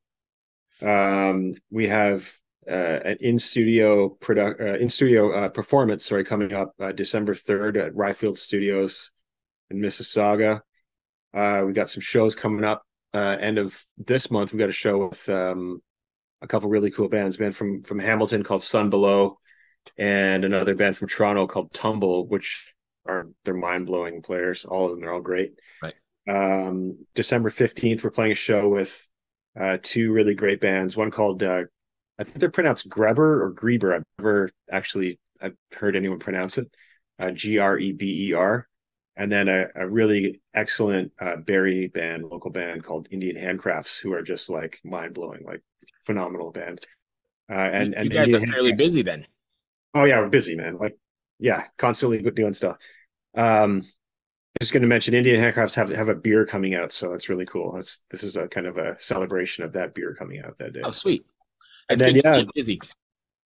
Um, 0.83 1.55
we 1.71 1.89
have 1.89 2.31
uh, 2.69 3.01
an 3.05 3.17
in 3.21 3.39
studio 3.39 4.09
product, 4.09 4.61
uh, 4.61 4.77
in 4.77 4.89
studio 4.89 5.33
uh, 5.33 5.49
performance. 5.49 6.05
Sorry, 6.05 6.25
coming 6.25 6.53
up 6.53 6.75
uh, 6.81 6.93
December 6.93 7.35
third 7.35 7.77
at 7.77 7.95
Ryfield 7.95 8.37
Studios 8.37 9.11
in 9.71 9.79
Mississauga. 9.79 10.61
Uh, 11.35 11.63
we 11.67 11.73
got 11.73 11.89
some 11.89 12.01
shows 12.01 12.35
coming 12.35 12.65
up 12.65 12.83
uh, 13.15 13.37
end 13.41 13.59
of 13.59 13.79
this 13.97 14.31
month. 14.31 14.53
We've 14.53 14.61
got 14.61 14.69
a 14.69 14.73
show 14.73 15.09
with 15.09 15.29
um, 15.29 15.81
a 16.43 16.47
couple 16.47 16.69
really 16.69 16.91
cool 16.91 17.09
bands. 17.09 17.37
A 17.37 17.39
band 17.39 17.57
from 17.57 17.83
from 17.83 17.99
Hamilton 17.99 18.43
called 18.43 18.63
Sun 18.63 18.91
Below, 18.91 19.39
and 19.97 20.45
another 20.45 20.75
band 20.75 20.97
from 20.97 21.09
Toronto 21.09 21.47
called 21.47 21.73
Tumble, 21.73 22.27
which 22.29 22.75
are 23.07 23.29
they're 23.45 23.55
mind 23.55 23.87
blowing 23.87 24.23
players. 24.23 24.65
All 24.65 24.87
of 24.87 24.93
them, 24.93 25.01
they're 25.01 25.13
all 25.13 25.21
great. 25.21 25.59
Right. 25.83 25.95
Um, 26.29 26.99
December 27.15 27.51
fifteenth, 27.51 28.05
we're 28.05 28.11
playing 28.11 28.33
a 28.33 28.37
show 28.37 28.69
with 28.69 29.07
uh, 29.59 29.79
two 29.83 30.13
really 30.13 30.35
great 30.35 30.61
bands. 30.61 30.97
One 30.97 31.11
called 31.11 31.43
uh, 31.43 31.65
I 32.19 32.25
think 32.25 32.39
they're 32.39 32.51
pronounced 32.51 32.89
Greber 32.89 33.43
or 33.43 33.53
Greber. 33.53 33.95
I've 33.95 34.05
never 34.19 34.51
actually 34.71 35.19
I've 35.41 35.57
heard 35.75 35.97
anyone 35.97 36.19
pronounce 36.19 36.59
it. 36.59 36.71
Uh, 37.19 37.31
G 37.31 37.59
R 37.59 37.79
E 37.79 37.93
B 37.93 38.29
E 38.29 38.33
R 38.35 38.69
and 39.19 39.31
then 39.31 39.49
a, 39.49 39.67
a 39.75 39.87
really 39.87 40.41
excellent 40.55 41.13
uh, 41.21 41.37
Barrie 41.37 41.89
band, 41.89 42.23
local 42.23 42.51
band 42.51 42.85
called 42.85 43.09
Indian 43.11 43.37
Handcrafts, 43.37 43.99
who 44.01 44.13
are 44.15 44.23
just 44.23 44.49
like 44.49 44.79
mind 44.85 45.13
blowing, 45.13 45.45
like 45.45 45.61
phenomenal 46.07 46.53
band. 46.53 46.87
Uh, 47.51 47.55
and 47.55 47.95
and 47.95 48.05
you 48.05 48.11
guys 48.11 48.29
Indian 48.29 48.49
are 48.49 48.53
fairly 48.53 48.73
busy 48.73 49.03
then. 49.03 49.27
Oh 49.93 50.05
yeah, 50.05 50.21
we're 50.21 50.29
busy, 50.29 50.55
man. 50.55 50.79
Like 50.79 50.97
yeah, 51.41 51.65
constantly 51.79 52.23
doing 52.23 52.55
stuff. 52.55 52.77
Um, 53.35 53.83
just 54.61 54.73
going 54.73 54.83
to 54.83 54.89
mention 54.89 55.15
Indian 55.15 55.41
Handcrafts 55.41 55.75
have 55.75 55.91
have 55.91 56.09
a 56.09 56.15
beer 56.15 56.45
coming 56.45 56.75
out, 56.75 56.93
so 56.93 57.11
that's 57.11 57.29
really 57.29 57.47
cool. 57.47 57.73
That's 57.73 58.01
this 58.11 58.23
is 58.23 58.37
a 58.37 58.49
kind 58.49 58.67
of 58.67 58.77
a 58.79 58.99
celebration 59.01 59.65
of 59.65 59.73
that 59.75 59.95
beer 59.95 60.15
coming 60.19 60.43
out 60.43 60.59
that 60.59 60.73
day. 60.73 60.81
Oh, 60.85 60.91
sweet. 60.91 61.25
And 61.91 61.99
then, 61.99 62.15
to 62.15 62.63
see 62.63 62.79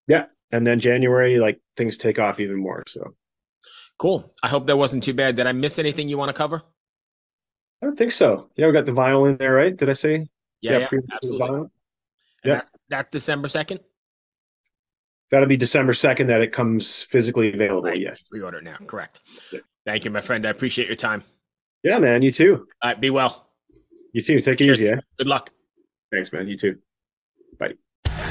yeah. 0.08 0.26
And 0.50 0.66
then 0.66 0.80
January, 0.80 1.38
like 1.38 1.60
things 1.76 1.96
take 1.96 2.18
off 2.18 2.40
even 2.40 2.56
more. 2.56 2.82
So 2.86 3.14
Cool. 3.98 4.34
I 4.42 4.48
hope 4.48 4.66
that 4.66 4.76
wasn't 4.76 5.04
too 5.04 5.14
bad. 5.14 5.36
Did 5.36 5.46
I 5.46 5.52
miss 5.52 5.78
anything 5.78 6.08
you 6.08 6.18
want 6.18 6.28
to 6.30 6.32
cover? 6.32 6.62
I 7.80 7.86
don't 7.86 7.96
think 7.96 8.12
so. 8.12 8.48
Yeah, 8.56 8.66
we 8.66 8.72
got 8.72 8.84
the 8.86 8.92
vinyl 8.92 9.30
in 9.30 9.36
there, 9.36 9.52
right? 9.52 9.76
Did 9.76 9.88
I 9.88 9.92
say? 9.92 10.26
Yeah, 10.60 10.78
yeah, 10.78 10.88
pre-order 10.88 11.06
absolutely. 11.14 11.48
vinyl? 11.48 11.70
Yeah. 12.44 12.54
that- 12.54 12.68
that's 12.88 13.10
December 13.10 13.48
2nd? 13.48 13.78
That'll 15.30 15.48
be 15.48 15.56
December 15.56 15.94
second 15.94 16.26
that 16.26 16.42
it 16.42 16.52
comes 16.52 17.04
physically 17.04 17.54
available. 17.54 17.88
Right. 17.88 17.98
Yes. 17.98 18.22
Pre-order 18.22 18.60
now. 18.60 18.76
Correct. 18.86 19.20
Yeah. 19.50 19.60
Thank 19.86 20.04
you, 20.04 20.10
my 20.10 20.20
friend. 20.20 20.46
I 20.46 20.50
appreciate 20.50 20.86
your 20.86 20.96
time. 20.96 21.24
Yeah, 21.82 21.98
man. 21.98 22.22
You 22.22 22.30
too. 22.32 22.66
All 22.82 22.90
right. 22.90 23.00
Be 23.00 23.10
well. 23.10 23.48
You 24.12 24.20
too. 24.22 24.40
Take 24.40 24.60
it 24.60 24.66
Cheers. 24.66 24.80
easy. 24.80 24.90
Yeah. 24.90 25.00
Good 25.18 25.26
luck. 25.26 25.50
Thanks, 26.12 26.32
man. 26.32 26.46
You 26.48 26.56
too. 26.56 26.78